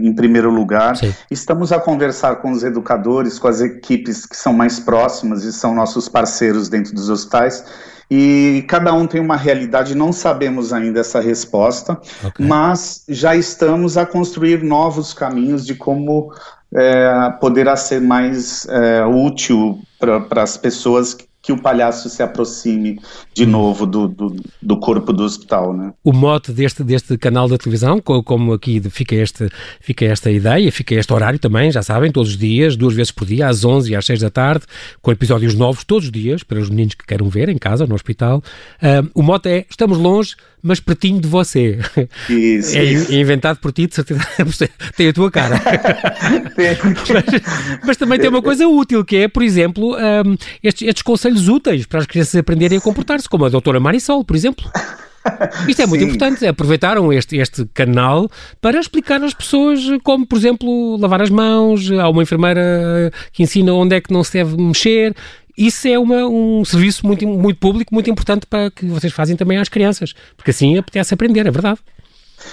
em 0.00 0.14
primeiro 0.14 0.50
lugar. 0.50 0.96
Sim. 0.96 1.12
Estamos 1.28 1.72
a 1.72 1.80
conversar 1.80 2.36
com 2.36 2.52
os 2.52 2.62
educadores, 2.62 3.40
com 3.40 3.48
as 3.48 3.60
equipes 3.60 4.24
que 4.24 4.36
são 4.36 4.52
mais 4.52 4.78
próximas 4.78 5.42
e 5.42 5.52
são 5.52 5.74
nossos 5.74 6.08
parceiros 6.08 6.68
dentro 6.68 6.94
dos 6.94 7.10
hospitais. 7.10 7.64
E 8.08 8.64
cada 8.68 8.92
um 8.92 9.08
tem 9.08 9.20
uma 9.20 9.36
realidade, 9.36 9.96
não 9.96 10.12
sabemos 10.12 10.72
ainda 10.72 11.00
essa 11.00 11.20
resposta, 11.20 11.98
okay. 12.22 12.46
mas 12.46 13.02
já 13.08 13.34
estamos 13.34 13.96
a 13.96 14.06
construir 14.06 14.62
novos 14.62 15.14
caminhos 15.14 15.64
de 15.66 15.74
como 15.74 16.30
é, 16.74 17.30
poderá 17.40 17.76
ser 17.76 18.00
mais 18.00 18.66
é, 18.68 19.04
útil 19.04 19.80
para 19.98 20.42
as 20.42 20.56
pessoas 20.56 21.16
que 21.44 21.52
o 21.52 21.60
palhaço 21.60 22.08
se 22.08 22.22
aproxime 22.22 22.98
de 23.34 23.44
novo 23.44 23.84
do, 23.84 24.08
do, 24.08 24.34
do, 24.62 24.78
corpo 24.78 25.12
do 25.12 25.24
hospital, 25.24 25.74
né? 25.74 25.92
O 26.02 26.10
mote 26.10 26.50
deste, 26.50 26.82
deste 26.82 27.18
canal 27.18 27.46
da 27.46 27.58
televisão, 27.58 28.00
como 28.00 28.54
aqui 28.54 28.80
fica, 28.88 29.14
este, 29.14 29.50
fica 29.78 30.06
esta 30.06 30.30
ideia, 30.30 30.72
fica 30.72 30.94
este 30.94 31.12
horário 31.12 31.38
também, 31.38 31.70
já 31.70 31.82
sabem, 31.82 32.10
todos 32.10 32.30
os 32.30 32.38
dias, 32.38 32.76
duas 32.76 32.94
vezes 32.94 33.12
por 33.12 33.26
dia, 33.26 33.46
às 33.46 33.62
11 33.62 33.92
e 33.92 33.94
às 33.94 34.06
6 34.06 34.20
da 34.20 34.30
tarde, 34.30 34.64
com 35.02 35.12
episódios 35.12 35.54
novos 35.54 35.84
todos 35.84 36.06
os 36.06 36.10
dias, 36.10 36.42
para 36.42 36.58
os 36.58 36.70
meninos 36.70 36.94
que 36.94 37.04
queiram 37.04 37.28
ver 37.28 37.50
em 37.50 37.58
casa, 37.58 37.86
no 37.86 37.94
hospital. 37.94 38.42
Uh, 38.82 39.10
o 39.14 39.22
mote 39.22 39.50
é, 39.50 39.66
estamos 39.68 39.98
longe, 39.98 40.36
mas 40.64 40.80
pertinho 40.80 41.20
de 41.20 41.28
você. 41.28 41.78
Isso, 42.28 42.76
é 42.76 42.84
isso. 42.84 43.14
inventado 43.14 43.58
por 43.58 43.70
ti, 43.70 43.86
de 43.86 43.94
certeza, 43.94 44.22
tem 44.96 45.08
a 45.08 45.12
tua 45.12 45.30
cara. 45.30 45.60
mas, 46.56 47.42
mas, 47.84 47.96
também 47.98 48.18
tem 48.18 48.30
uma 48.30 48.40
coisa 48.40 48.66
útil, 48.66 49.04
que 49.04 49.16
é, 49.16 49.28
por 49.28 49.42
exemplo, 49.42 49.94
um, 49.94 50.36
estes, 50.62 50.88
estes 50.88 51.02
conselhos 51.02 51.48
úteis 51.48 51.84
para 51.84 52.00
as 52.00 52.06
crianças 52.06 52.34
aprenderem 52.34 52.78
a 52.78 52.80
comportar-se, 52.80 53.28
como 53.28 53.44
a 53.44 53.50
doutora 53.50 53.78
Marisol, 53.78 54.24
por 54.24 54.34
exemplo. 54.34 54.64
Isto 55.68 55.82
é 55.82 55.86
muito 55.86 56.02
Sim. 56.02 56.08
importante. 56.08 56.46
Aproveitaram 56.46 57.12
este, 57.12 57.36
este 57.36 57.66
canal 57.72 58.30
para 58.60 58.78
explicar 58.78 59.22
às 59.22 59.34
pessoas 59.34 59.80
como, 60.02 60.26
por 60.26 60.38
exemplo, 60.38 60.96
lavar 60.98 61.20
as 61.22 61.30
mãos. 61.30 61.90
Há 61.90 62.08
uma 62.08 62.22
enfermeira 62.22 63.12
que 63.32 63.42
ensina 63.42 63.72
onde 63.72 63.96
é 63.96 64.00
que 64.00 64.12
não 64.12 64.24
se 64.24 64.32
deve 64.34 64.56
mexer 64.56 65.14
isso 65.56 65.86
é 65.88 65.98
uma, 65.98 66.26
um 66.26 66.64
serviço 66.64 67.06
muito, 67.06 67.26
muito 67.26 67.58
público, 67.58 67.94
muito 67.94 68.10
importante 68.10 68.46
para 68.46 68.70
que 68.70 68.86
vocês 68.86 69.12
fazem 69.12 69.36
também 69.36 69.58
às 69.58 69.68
crianças, 69.68 70.14
porque 70.36 70.50
assim 70.50 70.76
apetece 70.78 71.14
aprender, 71.14 71.46
é 71.46 71.50
verdade. 71.50 71.78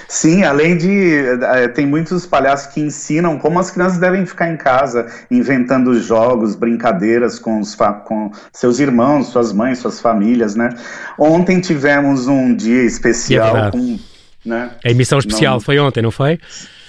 Sim, 0.07 0.43
além 0.43 0.77
de. 0.77 1.15
Eh, 1.41 1.67
tem 1.69 1.85
muitos 1.85 2.25
palhaços 2.25 2.73
que 2.73 2.79
ensinam 2.79 3.37
como 3.37 3.59
as 3.59 3.71
crianças 3.71 3.99
devem 3.99 4.25
ficar 4.25 4.49
em 4.49 4.55
casa, 4.55 5.07
inventando 5.29 5.99
jogos, 6.01 6.55
brincadeiras 6.55 7.39
com, 7.39 7.59
os, 7.59 7.75
com 8.05 8.31
seus 8.53 8.79
irmãos, 8.79 9.27
suas 9.27 9.51
mães, 9.51 9.79
suas 9.79 9.99
famílias, 9.99 10.55
né? 10.55 10.69
Ontem 11.17 11.59
tivemos 11.59 12.27
um 12.27 12.55
dia 12.55 12.83
especial 12.83 13.57
é 13.57 13.71
com. 13.71 13.99
Né? 14.45 14.71
A 14.83 14.89
emissão 14.89 15.19
especial 15.19 15.55
não... 15.55 15.61
foi 15.61 15.77
ontem, 15.79 16.01
não 16.01 16.11
foi? 16.11 16.39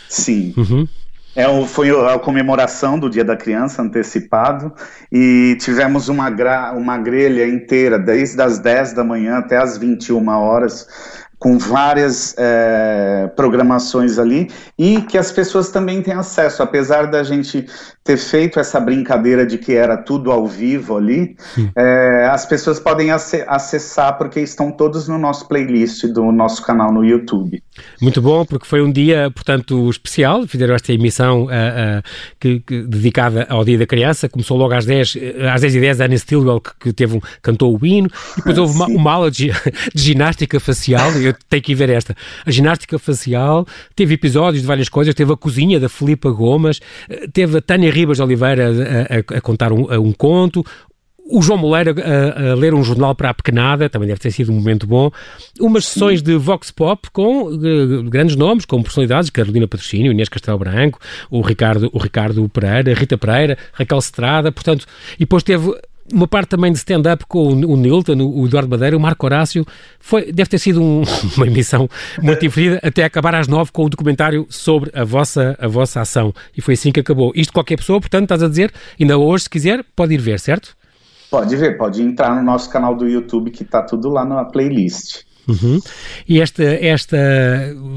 Sim. 0.08 0.54
Uhum. 0.56 0.86
É, 1.34 1.46
foi 1.66 1.90
a 1.90 2.18
comemoração 2.18 2.98
do 2.98 3.08
Dia 3.08 3.24
da 3.24 3.34
Criança 3.34 3.80
antecipado 3.80 4.70
e 5.10 5.56
tivemos 5.60 6.08
uma, 6.08 6.28
uma 6.72 6.98
grelha 6.98 7.48
inteira, 7.48 7.98
desde 7.98 8.40
as 8.42 8.58
10 8.58 8.92
da 8.92 9.02
manhã 9.02 9.38
até 9.38 9.56
as 9.56 9.78
21 9.78 10.28
horas, 10.28 10.86
com 11.42 11.58
várias 11.58 12.36
é, 12.38 13.28
programações 13.34 14.16
ali 14.16 14.48
e 14.78 15.02
que 15.02 15.18
as 15.18 15.32
pessoas 15.32 15.70
também 15.70 16.00
têm 16.00 16.14
acesso, 16.14 16.62
apesar 16.62 17.06
da 17.06 17.24
gente 17.24 17.66
ter 18.04 18.16
feito 18.16 18.60
essa 18.60 18.78
brincadeira 18.78 19.44
de 19.44 19.58
que 19.58 19.74
era 19.74 19.96
tudo 19.96 20.30
ao 20.30 20.46
vivo 20.46 20.96
ali, 20.96 21.36
é, 21.76 22.28
as 22.30 22.46
pessoas 22.46 22.78
podem 22.78 23.10
acessar 23.10 24.16
porque 24.18 24.38
estão 24.38 24.70
todos 24.70 25.08
no 25.08 25.18
nosso 25.18 25.48
playlist 25.48 26.04
do 26.06 26.30
nosso 26.30 26.62
canal 26.62 26.92
no 26.92 27.04
YouTube. 27.04 27.60
Muito 28.00 28.20
bom, 28.20 28.44
porque 28.44 28.66
foi 28.66 28.82
um 28.82 28.92
dia, 28.92 29.30
portanto, 29.30 29.88
especial, 29.88 30.46
fizeram 30.46 30.74
esta 30.74 30.92
emissão 30.92 31.44
uh, 31.44 31.46
uh, 31.46 32.02
que, 32.38 32.60
que, 32.60 32.82
dedicada 32.82 33.46
ao 33.48 33.64
Dia 33.64 33.78
da 33.78 33.86
Criança, 33.86 34.28
começou 34.28 34.56
logo 34.56 34.74
às 34.74 34.84
10, 34.84 35.16
às 35.52 35.60
10 35.60 35.74
e 35.76 35.80
10 35.80 36.00
a 36.00 36.04
Anna 36.04 36.18
Stilwell, 36.18 36.60
que, 36.60 36.70
que 36.78 36.92
teve 36.92 37.16
um, 37.16 37.20
cantou 37.40 37.76
o 37.76 37.86
hino, 37.86 38.08
e 38.32 38.36
depois 38.36 38.58
houve 38.58 38.74
uma, 38.74 38.86
uma, 38.92 39.12
aula 39.12 39.30
de, 39.30 39.50
de 39.94 40.02
ginástica 40.02 40.60
facial, 40.60 41.10
eu 41.40 41.46
tenho 41.48 41.62
que 41.62 41.72
ir 41.72 41.74
ver 41.74 41.90
esta, 41.90 42.16
a 42.44 42.50
ginástica 42.50 42.98
facial, 42.98 43.66
teve 43.94 44.14
episódios 44.14 44.62
de 44.62 44.66
várias 44.66 44.88
coisas, 44.88 45.14
teve 45.14 45.32
a 45.32 45.36
cozinha 45.36 45.78
da 45.78 45.88
Filipa 45.88 46.30
Gomas, 46.30 46.80
teve 47.32 47.58
a 47.58 47.60
Tânia 47.60 47.90
Ribas 47.90 48.16
de 48.16 48.22
Oliveira 48.22 48.68
a, 48.68 49.36
a, 49.36 49.38
a 49.38 49.40
contar 49.40 49.72
um, 49.72 49.92
um, 50.00 50.12
conto, 50.12 50.64
o 51.24 51.40
João 51.40 51.58
Moleira 51.58 51.94
a, 51.94 52.50
a, 52.50 52.54
ler 52.54 52.74
um 52.74 52.82
jornal 52.82 53.14
para 53.14 53.30
a 53.30 53.34
pequenada, 53.34 53.88
também 53.88 54.08
deve 54.08 54.20
ter 54.20 54.30
sido 54.30 54.52
um 54.52 54.56
momento 54.56 54.86
bom. 54.86 55.10
Umas 55.60 55.86
sessões 55.86 56.20
de 56.20 56.36
Vox 56.36 56.70
Pop 56.70 57.08
com 57.12 57.44
uh, 57.44 58.02
grandes 58.04 58.36
nomes, 58.36 58.64
com 58.64 58.82
personalidades, 58.82 59.30
Carolina 59.30 59.68
Patrocínio, 59.68 60.12
Inês 60.12 60.28
Castelo 60.28 60.58
Branco, 60.58 60.98
o 61.30 61.40
Ricardo, 61.40 61.88
o 61.92 61.98
Ricardo 61.98 62.46
Pereira, 62.48 62.92
Rita 62.94 63.16
Pereira, 63.16 63.56
Raquel 63.72 63.98
Estrada, 63.98 64.50
portanto, 64.52 64.86
e 65.16 65.20
depois 65.20 65.42
teve 65.42 65.72
uma 66.12 66.26
parte 66.26 66.48
também 66.48 66.72
de 66.72 66.78
stand-up 66.78 67.24
com 67.26 67.48
o, 67.48 67.72
o 67.72 67.76
Nilton, 67.76 68.16
o 68.16 68.46
Eduardo 68.46 68.68
Madeira, 68.68 68.96
o 68.96 69.00
Marco 69.00 69.26
Horácio. 69.26 69.64
Foi, 70.00 70.32
deve 70.32 70.48
ter 70.48 70.58
sido 70.58 70.82
um, 70.82 71.02
uma 71.36 71.46
emissão 71.46 71.88
muito 72.20 72.40
divertida 72.40 72.80
até 72.82 73.04
acabar 73.04 73.34
às 73.34 73.48
nove 73.48 73.70
com 73.72 73.84
o 73.84 73.88
documentário 73.88 74.46
sobre 74.48 74.90
a 74.94 75.04
vossa, 75.04 75.56
a 75.60 75.68
vossa 75.68 76.00
ação. 76.00 76.32
E 76.56 76.60
foi 76.60 76.74
assim 76.74 76.90
que 76.90 77.00
acabou. 77.00 77.32
Isto 77.34 77.52
qualquer 77.52 77.76
pessoa, 77.76 78.00
portanto, 78.00 78.24
estás 78.24 78.42
a 78.42 78.48
dizer, 78.48 78.72
ainda 79.00 79.18
hoje, 79.18 79.44
se 79.44 79.50
quiser, 79.50 79.84
pode 79.94 80.14
ir 80.14 80.20
ver, 80.20 80.40
certo? 80.40 80.76
Pode 81.30 81.56
ver, 81.56 81.78
pode 81.78 82.02
entrar 82.02 82.34
no 82.36 82.42
nosso 82.42 82.68
canal 82.70 82.94
do 82.94 83.08
YouTube 83.08 83.50
que 83.50 83.62
está 83.62 83.82
tudo 83.82 84.10
lá 84.10 84.24
na 84.24 84.44
playlist. 84.44 85.22
Uhum. 85.46 85.80
E 86.28 86.40
esta, 86.40 86.62
esta 86.62 87.16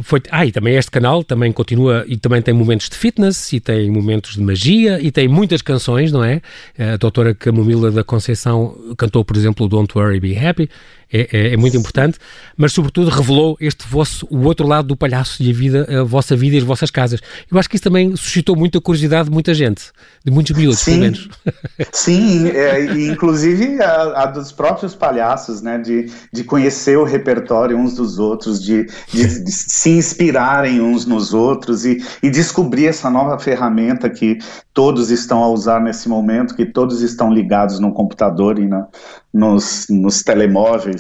foi. 0.04 0.22
Ah, 0.32 0.46
e 0.46 0.52
também 0.52 0.76
este 0.76 0.90
canal 0.90 1.24
também 1.24 1.52
continua 1.52 2.04
e 2.08 2.18
também 2.18 2.42
tem 2.42 2.54
momentos 2.54 2.90
de 2.90 2.96
fitness 2.96 3.54
e 3.54 3.60
tem 3.60 3.90
momentos 3.92 4.34
de 4.34 4.42
magia 4.42 5.00
e 5.02 5.12
tem 5.12 5.28
muitas 5.28 5.62
canções, 5.62 6.12
não 6.12 6.24
é? 6.24 6.42
A 6.78 6.98
doutora 6.98 7.36
Camomila 7.36 7.92
da 7.92 8.04
Conceição 8.04 8.76
cantou, 8.98 9.24
por 9.24 9.38
exemplo, 9.38 9.68
Don't 9.68 9.96
Worry, 9.98 10.20
Be 10.20 10.38
Happy 10.38 10.70
é, 11.12 11.30
é, 11.32 11.54
é, 11.54 11.58
muito 11.58 11.78
importante, 11.78 12.18
mas 12.58 12.74
sobretudo 12.74 13.10
revelou 13.10 13.58
este 13.60 13.88
vosso, 13.88 14.28
o 14.30 14.44
outro 14.46 14.68
lado 14.68 14.88
do 14.88 14.98
palhaço 14.98 15.42
e 15.44 15.50
a 15.50 15.54
vida, 15.54 16.02
a 16.02 16.04
vossa 16.04 16.36
vida 16.36 16.56
e 16.56 16.60
as 16.60 16.64
vossas 16.64 16.90
casas. 16.90 17.20
Eu 17.52 17.58
acho 17.60 17.70
que 17.70 17.76
isso 17.76 17.84
também 17.84 18.16
suscitou 18.16 18.56
muita 18.56 18.82
curiosidade 18.82 19.30
de 19.30 19.34
muita 19.34 19.54
gente, 19.54 19.92
de 20.24 20.32
muitos 20.32 20.56
miúdos, 20.56 20.80
sim, 20.80 20.92
pelo 20.92 21.04
menos. 21.04 21.30
Sim, 21.92 22.48
é, 22.50 22.84
inclusive 23.10 23.82
a, 23.82 24.24
a, 24.24 24.26
dos 24.26 24.52
próprios 24.52 24.96
palhaços, 24.96 25.62
né, 25.62 25.78
de, 25.78 26.10
de 26.32 26.44
conhecer 26.44 26.98
o 26.98 27.04
repertório 27.04 27.78
uns 27.78 27.96
dos 27.96 28.20
outros, 28.20 28.62
de, 28.62 28.86
de, 29.12 29.44
de 29.44 29.52
se 29.52 29.92
inspirarem 29.92 30.82
uns 30.82 31.06
nos 31.06 31.34
outros 31.34 31.86
e, 31.86 32.04
e 32.22 32.30
descobrir 32.30 32.88
essa 32.88 33.10
nova 33.10 33.38
ferramenta 33.40 34.10
que 34.10 34.38
todos 34.74 35.10
estão 35.10 35.44
a 35.44 35.50
usar 35.50 35.82
nesse 35.82 36.10
momento, 36.10 36.56
que 36.56 36.66
todos 36.66 37.02
estão 37.02 37.34
ligados 37.34 37.80
no 37.80 37.94
computador 37.94 38.60
e 38.60 38.68
na, 38.68 38.88
nos, 39.34 39.88
nos 39.90 40.24
telemóveis. 40.24 40.95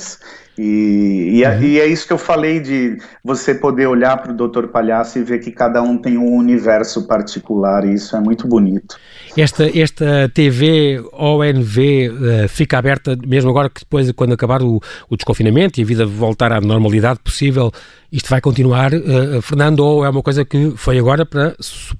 E, 0.57 1.41
e, 1.41 1.45
uhum. 1.45 1.61
e, 1.61 1.79
é 1.81 1.85
isso 1.85 2.07
que 2.07 2.13
eu 2.13 2.17
falei 2.17 2.61
de 2.61 2.97
você 3.21 3.53
poder 3.53 3.87
olhar 3.87 4.15
para 4.17 4.31
o 4.31 4.35
Doutor 4.35 4.69
Palhaço 4.69 5.19
e 5.19 5.23
ver 5.23 5.39
que 5.39 5.51
cada 5.51 5.81
um 5.81 5.97
tem 5.97 6.17
um 6.17 6.33
universo 6.33 7.05
particular, 7.05 7.83
e 7.83 7.95
isso 7.95 8.15
é 8.15 8.21
muito 8.21 8.47
bonito. 8.47 8.95
Esta, 9.37 9.65
esta 9.77 10.31
TV 10.33 11.03
ONV 11.11 12.09
uh, 12.09 12.47
fica 12.47 12.77
aberta 12.77 13.17
mesmo 13.27 13.49
agora 13.49 13.69
que 13.69 13.81
depois, 13.81 14.09
quando 14.13 14.33
acabar 14.33 14.61
o, 14.61 14.79
o, 15.09 15.17
desconfinamento 15.17 15.77
e 15.77 15.83
a 15.83 15.85
vida 15.85 16.05
voltar 16.05 16.53
à 16.53 16.61
normalidade 16.61 17.19
possível, 17.19 17.69
isto 18.11 18.29
vai 18.29 18.41
continuar, 18.41 18.93
uh, 18.93 19.41
Fernando, 19.41 19.79
ou 19.79 20.05
é 20.05 20.09
uma 20.09 20.21
coisa 20.21 20.45
que 20.45 20.71
foi 20.75 20.97
agora 20.97 21.25
para 21.25 21.55
su 21.59 21.95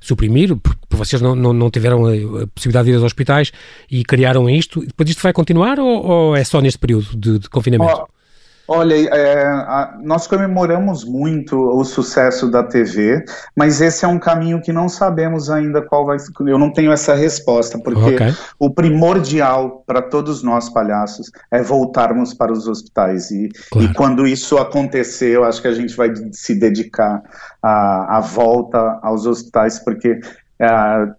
suprimir, 0.00 0.56
porque 0.56 0.96
vocês 0.96 1.20
não, 1.20 1.34
não, 1.34 1.52
não, 1.52 1.70
tiveram 1.70 2.06
a 2.06 2.46
possibilidade 2.48 2.86
de 2.86 2.92
ir 2.92 2.94
aos 2.94 3.04
hospitais 3.04 3.52
e 3.90 4.04
criaram 4.04 4.48
isto, 4.48 4.80
depois 4.80 5.08
isto 5.08 5.22
vai 5.22 5.32
continuar 5.32 5.78
ou, 5.78 6.06
ou 6.06 6.36
é 6.36 6.44
só 6.44 6.60
neste 6.60 6.78
período 6.78 7.16
de, 7.16 7.38
de 7.38 7.48
confinamento? 7.48 8.02
Oh. 8.02 8.19
Olha, 8.72 8.94
é, 8.94 9.46
a, 9.48 9.98
nós 10.00 10.28
comemoramos 10.28 11.04
muito 11.04 11.58
o 11.58 11.84
sucesso 11.84 12.48
da 12.48 12.62
TV, 12.62 13.24
mas 13.56 13.80
esse 13.80 14.04
é 14.04 14.08
um 14.08 14.16
caminho 14.16 14.62
que 14.62 14.72
não 14.72 14.88
sabemos 14.88 15.50
ainda 15.50 15.82
qual 15.82 16.06
vai. 16.06 16.18
Eu 16.46 16.56
não 16.56 16.72
tenho 16.72 16.92
essa 16.92 17.12
resposta, 17.12 17.80
porque 17.80 18.14
okay. 18.14 18.32
o 18.60 18.70
primordial 18.70 19.82
para 19.84 20.00
todos 20.00 20.44
nós 20.44 20.68
palhaços 20.68 21.32
é 21.50 21.60
voltarmos 21.60 22.32
para 22.32 22.52
os 22.52 22.68
hospitais. 22.68 23.32
E, 23.32 23.48
claro. 23.72 23.88
e, 23.88 23.92
quando 23.92 24.24
isso 24.24 24.56
acontecer, 24.56 25.30
eu 25.30 25.42
acho 25.42 25.60
que 25.60 25.66
a 25.66 25.74
gente 25.74 25.96
vai 25.96 26.12
se 26.30 26.54
dedicar 26.54 27.24
à, 27.60 28.18
à 28.18 28.20
volta 28.20 29.00
aos 29.02 29.26
hospitais, 29.26 29.80
porque 29.80 30.20
é, 30.60 30.68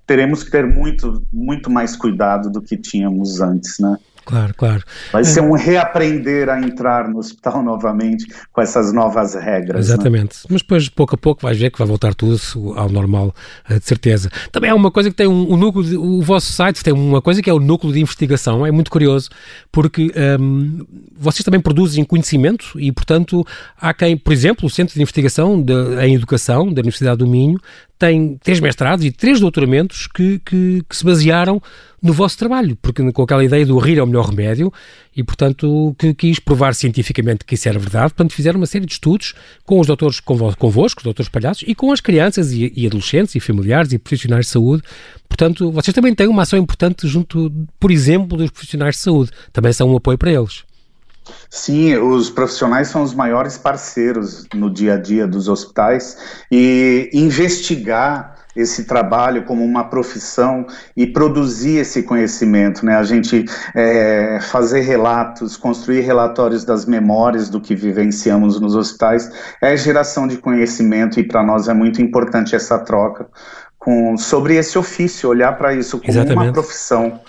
teremos 0.08 0.42
que 0.42 0.52
ter 0.52 0.66
muito, 0.66 1.22
muito 1.34 1.70
mais 1.70 1.98
cuidado 1.98 2.50
do 2.50 2.62
que 2.62 2.78
tínhamos 2.78 3.42
antes, 3.42 3.78
né? 3.78 3.98
Claro, 4.26 4.54
claro. 4.56 4.84
Vai 5.12 5.24
ser 5.24 5.42
um 5.42 5.54
reaprender 5.54 6.50
a 6.50 6.60
entrar 6.60 7.08
no 7.08 7.18
hospital 7.18 7.62
novamente 7.64 8.26
com 8.52 8.62
essas 8.62 8.94
novas 8.94 9.36
regras. 9.36 9.88
Né? 9.88 9.94
Exatamente. 9.94 10.36
Né? 10.38 10.48
Mas 10.50 10.62
depois, 10.62 10.90
pouco 10.90 11.16
a 11.16 11.18
pouco, 11.18 11.42
vais 11.42 11.58
ver 11.58 11.72
que 11.72 11.78
vai 11.78 11.88
voltar 11.88 12.14
tudo 12.14 12.40
ao 12.76 12.90
normal, 12.90 13.34
eh, 13.70 13.80
de 13.80 13.86
certeza. 13.86 14.30
Também 14.52 14.70
há 14.70 14.76
uma 14.76 14.92
coisa 14.92 15.10
que 15.10 15.16
tem 15.16 15.28
um, 15.28 15.54
um 15.54 15.58
núcleo, 15.58 15.84
de, 15.84 15.98
o 15.98 16.22
vosso 16.22 16.52
site 16.52 16.84
tem 16.84 16.94
uma 16.94 17.22
coisa 17.22 17.42
que 17.42 17.50
é 17.50 17.54
o 17.54 17.60
núcleo 17.60 17.92
de 17.94 18.00
investigação. 18.00 18.66
É 18.66 18.72
muito 18.72 18.92
curioso, 18.92 19.30
porque 19.72 20.12
um, 20.40 20.86
vocês 21.18 21.44
também 21.44 21.60
produzem 21.60 22.04
conhecimento 22.04 22.80
e, 22.80 22.92
portanto, 22.92 23.46
há 23.80 23.94
quem, 23.94 24.16
por 24.16 24.34
exemplo, 24.34 24.66
o 24.66 24.70
Centro 24.70 24.94
de 24.94 25.02
Investigação 25.02 25.62
de, 25.62 25.74
em 26.06 26.16
Educação 26.16 26.72
da 26.72 26.82
Universidade 26.82 27.18
do 27.18 27.28
Minho 27.28 27.60
tem 28.02 28.36
três 28.44 28.60
mestrados 28.60 29.06
e 29.06 29.12
três 29.12 29.40
doutoramentos 29.40 30.08
que, 30.08 30.40
que, 30.40 30.82
que, 30.90 30.98
se 30.98 31.06
basearam 31.06 31.62
no 32.02 32.12
vosso 32.12 32.36
trabalho, 32.36 32.76
porque 32.82 33.12
com 33.12 33.22
aquela 33.22 33.46
ideia 33.46 33.64
do 33.64 33.78
rir 33.78 34.00
é 34.00 34.04
o 34.04 34.08
melhor 34.08 34.28
remédio 34.28 34.74
e, 35.16 35.24
portanto, 35.24 35.96
que 36.00 36.12
quis 36.16 36.40
provar 36.40 36.74
cientificamente 36.74 37.46
que 37.46 37.54
isso 37.54 37.70
era 37.70 37.78
verdade, 37.78 38.12
portanto, 38.12 38.34
fizeram 38.34 38.60
uma 38.60 38.66
série 38.66 38.88
de 38.88 38.94
estudos 38.94 39.36
com 39.64 39.80
os 39.80 39.86
doutores 39.86 40.20
convosco, 40.20 41.00
os 41.00 41.04
doutores 41.04 41.30
palhaços, 41.30 41.64
e 41.68 41.76
com 41.76 41.92
as 41.92 42.02
crianças 42.02 42.52
e, 42.52 42.74
e 42.76 42.88
adolescentes 42.88 43.36
e 43.36 43.40
familiares 43.40 43.94
e 43.94 44.00
profissionais 44.00 44.48
de 44.48 44.52
saúde. 44.52 44.82
Portanto, 45.30 45.72
vocês 45.72 45.94
também 45.94 46.16
têm 46.16 46.28
uma 46.28 46.42
ação 46.42 46.58
importante 46.58 47.08
junto, 47.08 47.52
por 47.80 47.92
exemplo, 47.92 48.36
dos 48.36 48.50
profissionais 48.50 48.96
de 48.96 49.02
saúde. 49.02 49.30
Também 49.54 49.72
são 49.74 49.88
um 49.92 49.96
apoio 49.96 50.18
para 50.18 50.32
eles. 50.32 50.64
Sim, 51.50 51.96
os 51.98 52.30
profissionais 52.30 52.88
são 52.88 53.04
os 53.04 53.14
maiores 53.14 53.58
parceiros 53.58 54.46
no 54.54 54.70
dia 54.70 54.94
a 54.94 54.98
dia 54.98 55.28
dos 55.28 55.48
hospitais 55.48 56.18
e 56.52 57.10
investigar 57.14 58.36
esse 58.56 58.84
trabalho 58.84 59.46
como 59.46 59.64
uma 59.64 59.86
profissão 59.86 60.66
e 60.96 61.08
produzir 61.08 61.78
esse 61.78 62.04
conhecimento, 62.04 62.86
né? 62.86 62.96
A 62.96 63.04
gente 63.04 63.46
é, 63.74 64.40
fazer 64.42 64.82
relatos, 64.82 65.56
construir 65.56 66.02
relatórios 66.02 66.66
das 66.66 66.86
memórias 66.86 67.50
do 67.50 67.62
que 67.62 67.76
vivenciamos 67.76 68.60
nos 68.60 68.76
hospitais 68.76 69.32
é 69.62 69.76
geração 69.78 70.28
de 70.28 70.38
conhecimento 70.38 71.20
e 71.20 71.24
para 71.24 71.44
nós 71.44 71.68
é 71.68 71.74
muito 71.74 72.02
importante 72.02 72.56
essa 72.56 72.78
troca 72.78 73.28
com 73.80 74.16
sobre 74.16 74.56
esse 74.56 74.78
ofício, 74.78 75.30
olhar 75.30 75.58
para 75.58 75.74
isso 75.74 75.98
como 75.98 76.12
Exatamente. 76.12 76.38
uma 76.38 76.54
profissão, 76.54 77.20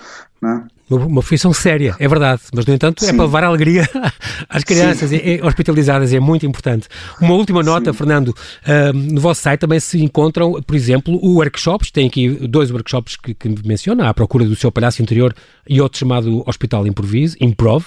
né? 0.41 0.65
Uma, 0.97 1.21
profissão 1.21 1.53
séria, 1.53 1.95
é 1.99 2.09
verdade, 2.09 2.43
mas 2.55 2.67
no 2.67 2.75
entanto 2.75 3.05
é 3.05 3.09
Sim. 3.09 3.13
é 3.13 3.17
para 3.17 3.25
levar 3.25 3.45
alegria 3.45 3.89
às 4.49 4.65
crianças 4.65 5.13
é, 5.13 5.37
é, 5.37 5.45
hospitalizadas, 5.45 6.13
é 6.13 6.21
muito 6.21 6.47
importante. 6.47 6.89
Uma 7.21 7.35
última 7.35 7.63
nota, 7.63 7.93
Sim. 7.93 7.99
Fernando, 7.99 8.29
uh, 8.29 8.93
no 8.93 9.21
vosso 9.21 9.43
site 9.43 9.61
também 9.61 9.81
se 9.81 10.03
encontram, 10.03 10.61
por 10.63 10.77
exemplo, 10.77 11.19
workshops, 11.23 11.91
tem 11.91 12.07
aqui 12.07 12.29
dois 12.49 12.71
workshops 12.71 13.17
que, 13.17 13.35
que 13.35 13.49
menciona, 13.67 14.09
à 14.09 14.15
procura 14.15 14.45
do 14.45 14.57
seu 14.57 14.71
palhaço 14.71 15.03
interior 15.03 15.35
e 15.69 15.81
outro 15.81 15.99
chamado 15.99 16.43
Hospital 16.47 16.87
Improviso, 16.87 17.37
Improv, 17.41 17.85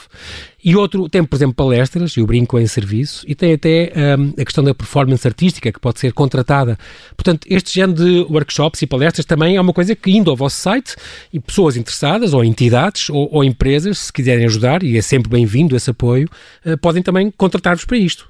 e 0.66 0.76
outro 0.76 1.08
tem, 1.08 1.24
por 1.24 1.36
exemplo, 1.36 1.54
palestras, 1.54 2.14
e 2.14 2.22
o 2.22 2.26
brinco 2.26 2.58
em 2.58 2.66
serviço, 2.66 3.24
e 3.28 3.36
tem 3.36 3.54
até 3.54 3.94
um, 4.18 4.34
a 4.42 4.44
questão 4.44 4.64
da 4.64 4.74
performance 4.74 5.26
artística, 5.28 5.72
que 5.72 5.80
pode 5.80 6.00
ser 6.00 6.12
contratada. 6.12 6.76
Portanto, 7.16 7.46
este 7.48 7.76
género 7.76 8.04
de 8.04 8.34
workshops 8.34 8.82
e 8.82 8.88
palestras 8.88 9.28
também 9.28 9.58
é 9.58 9.62
uma 9.62 9.72
coisa 9.72 9.96
que, 9.96 10.10
indo 10.10 10.32
ao 10.32 10.36
vosso 10.36 10.58
site, 10.58 10.96
e 11.32 11.40
pessoas 11.40 11.78
interessadas, 11.78 12.34
ou 12.34 12.44
entidades, 12.44 13.12
ou, 13.12 13.30
ou 13.32 13.44
empresas, 13.44 14.00
se 14.00 14.12
quiserem 14.12 14.44
ajudar, 14.46 14.82
e 14.82 14.98
é 14.98 15.02
sempre 15.04 15.30
bem-vindo 15.30 15.76
esse 15.76 15.92
apoio, 15.92 16.28
uh, 16.66 16.76
podem 16.80 17.04
também 17.04 17.30
contratar-vos 17.30 17.86
para 17.86 17.98
isto. 17.98 18.28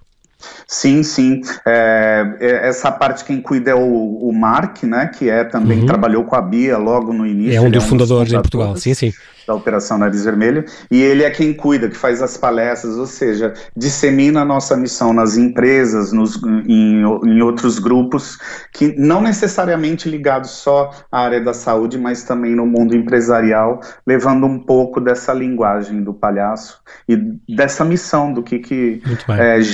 Sim, 0.68 1.04
sim. 1.04 1.42
É, 1.66 2.36
é, 2.42 2.68
essa 2.68 2.92
parte 2.92 3.24
quem 3.24 3.42
cuida 3.42 3.72
é 3.72 3.76
o, 3.76 3.80
o 3.80 4.34
Mark, 4.34 4.84
né? 4.84 5.08
Que 5.08 5.30
é 5.30 5.46
também 5.46 5.80
uhum. 5.80 5.86
trabalhou 5.86 6.26
com 6.26 6.36
a 6.36 6.42
Bia 6.42 6.78
logo 6.78 7.14
no 7.14 7.26
início. 7.26 7.56
É 7.56 7.62
um 7.62 7.72
dos 7.72 7.82
é 7.82 7.86
um 7.86 7.90
fundadores, 7.90 8.30
fundadores 8.30 8.34
em 8.34 8.42
Portugal. 8.42 8.76
Sim, 8.76 8.94
sim 8.94 9.14
da 9.48 9.54
Operação 9.54 9.98
Nariz 9.98 10.24
Vermelho, 10.24 10.66
e 10.90 11.02
ele 11.02 11.24
é 11.24 11.30
quem 11.30 11.54
cuida, 11.54 11.90
que 11.90 11.98
faz 11.98 12.22
as 12.22 12.38
palestras, 12.38 12.98
ou 12.98 13.06
seja, 13.06 13.54
dissemina 13.76 14.42
a 14.42 14.46
nossa 14.46 14.76
missão 14.76 15.14
nas 15.14 15.38
empresas, 15.38 16.12
nos, 16.12 16.42
em, 16.68 17.02
em 17.02 17.42
outros 17.42 17.80
grupos, 17.80 18.38
que 18.74 18.96
não 18.98 19.22
necessariamente 19.22 20.10
ligados 20.10 20.52
só 20.52 20.92
à 21.12 21.22
área 21.22 21.42
da 21.42 21.54
saúde, 21.54 21.98
mas 21.98 22.24
também 22.24 22.56
no 22.56 22.66
mundo 22.66 22.96
empresarial, 22.96 23.80
levando 24.06 24.46
um 24.46 24.60
pouco 24.60 25.00
dessa 25.00 25.34
linguagem 25.34 26.04
do 26.04 26.14
palhaço 26.14 26.82
e 27.08 27.16
dessa 27.48 27.86
missão 27.86 28.34
do 28.34 28.42
que, 28.42 28.60
que, 28.60 29.02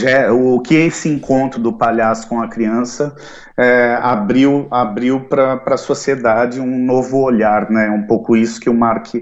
é, 0.06 0.32
o 0.32 0.60
que 0.60 0.76
esse 0.76 1.10
encontro 1.10 1.62
do 1.62 1.74
palhaço 1.74 2.28
com 2.28 2.42
a 2.42 2.48
criança 2.48 3.16
é, 3.58 3.98
abriu, 4.02 4.68
abriu 4.72 5.22
para 5.22 5.62
a 5.66 5.78
sociedade 5.78 6.60
um 6.60 6.84
novo 6.84 7.20
olhar, 7.20 7.70
né? 7.70 7.90
Um 7.90 8.04
pouco 8.08 8.36
isso 8.36 8.60
que 8.60 8.70
o 8.70 8.74
Mark 8.74 9.14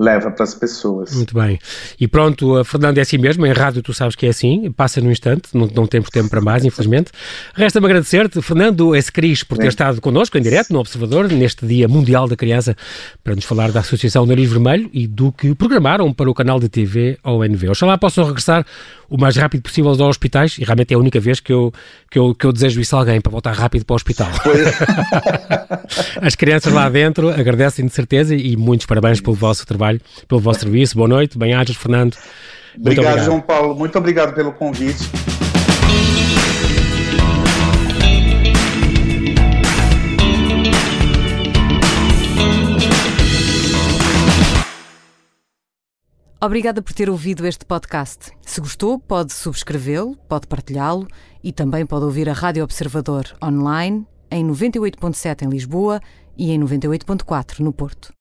leva 0.00 0.30
para 0.30 0.44
as 0.44 0.54
pessoas. 0.54 1.14
Muito 1.14 1.34
bem. 1.34 1.58
E 2.00 2.08
pronto, 2.08 2.64
Fernando, 2.64 2.96
é 2.96 3.02
assim 3.02 3.18
mesmo, 3.18 3.44
em 3.44 3.52
rádio 3.52 3.82
tu 3.82 3.92
sabes 3.92 4.16
que 4.16 4.24
é 4.24 4.30
assim, 4.30 4.72
passa 4.72 4.98
num 4.98 5.10
instante, 5.10 5.50
não, 5.52 5.66
não 5.66 5.86
temos 5.86 6.08
tempo 6.08 6.30
para 6.30 6.40
mais, 6.40 6.64
infelizmente. 6.64 7.12
Resta-me 7.54 7.84
agradecer-te, 7.84 8.40
Fernando 8.40 8.94
S. 8.94 9.12
Cris, 9.12 9.44
por 9.44 9.58
ter 9.58 9.64
Sim. 9.64 9.68
estado 9.68 10.00
connosco 10.00 10.38
em 10.38 10.42
direto 10.42 10.72
no 10.72 10.78
Observador, 10.78 11.30
neste 11.30 11.66
Dia 11.66 11.86
Mundial 11.86 12.26
da 12.26 12.34
Criança, 12.34 12.74
para 13.22 13.34
nos 13.34 13.44
falar 13.44 13.70
da 13.72 13.80
Associação 13.80 14.24
Nariz 14.24 14.50
Vermelho 14.50 14.88
e 14.90 15.06
do 15.06 15.30
que 15.30 15.54
programaram 15.54 16.10
para 16.14 16.30
o 16.30 16.34
canal 16.34 16.58
de 16.58 16.70
TV 16.70 17.18
ONV. 17.22 17.68
Oxalá 17.68 17.98
possam 17.98 18.24
regressar 18.24 18.64
o 19.10 19.18
mais 19.18 19.36
rápido 19.36 19.62
possível 19.62 19.90
aos 19.90 20.00
hospitais, 20.00 20.56
e 20.56 20.64
realmente 20.64 20.94
é 20.94 20.96
a 20.96 20.98
única 20.98 21.18
vez 21.18 21.40
que 21.40 21.52
eu, 21.52 21.72
que 22.08 22.16
eu, 22.16 22.32
que 22.32 22.46
eu 22.46 22.52
desejo 22.52 22.80
isso 22.80 22.94
a 22.94 23.00
alguém, 23.00 23.20
para 23.20 23.32
voltar 23.32 23.52
rápido 23.52 23.84
para 23.84 23.94
o 23.94 23.96
hospital. 23.96 24.30
As 26.22 26.36
crianças 26.36 26.72
lá 26.72 26.88
dentro 26.88 27.28
agradecem 27.28 27.84
de 27.84 27.92
certeza 27.92 28.36
e 28.36 28.56
muitos 28.56 28.86
parabéns 28.86 29.20
pelo 29.20 29.34
vosso 29.34 29.66
trabalho, 29.66 29.89
pelo 30.28 30.40
vosso 30.40 30.60
serviço. 30.60 30.96
Boa 30.96 31.08
noite, 31.08 31.38
bem-ajas, 31.38 31.76
Fernando. 31.76 32.16
Obrigado, 32.78 33.04
obrigado, 33.06 33.24
João 33.24 33.40
Paulo. 33.40 33.74
Muito 33.74 33.98
obrigado 33.98 34.34
pelo 34.34 34.52
convite. 34.52 35.08
Obrigada 46.42 46.80
por 46.80 46.94
ter 46.94 47.10
ouvido 47.10 47.46
este 47.46 47.66
podcast. 47.66 48.32
Se 48.40 48.62
gostou, 48.62 48.98
pode 48.98 49.30
subscrevê-lo, 49.30 50.16
pode 50.26 50.46
partilhá-lo 50.46 51.06
e 51.44 51.52
também 51.52 51.84
pode 51.84 52.06
ouvir 52.06 52.30
a 52.30 52.32
Rádio 52.32 52.64
Observador 52.64 53.26
online 53.44 54.06
em 54.30 54.46
98.7 54.46 55.42
em 55.42 55.50
Lisboa 55.50 56.00
e 56.38 56.50
em 56.50 56.58
98.4 56.58 57.58
no 57.58 57.74
Porto. 57.74 58.14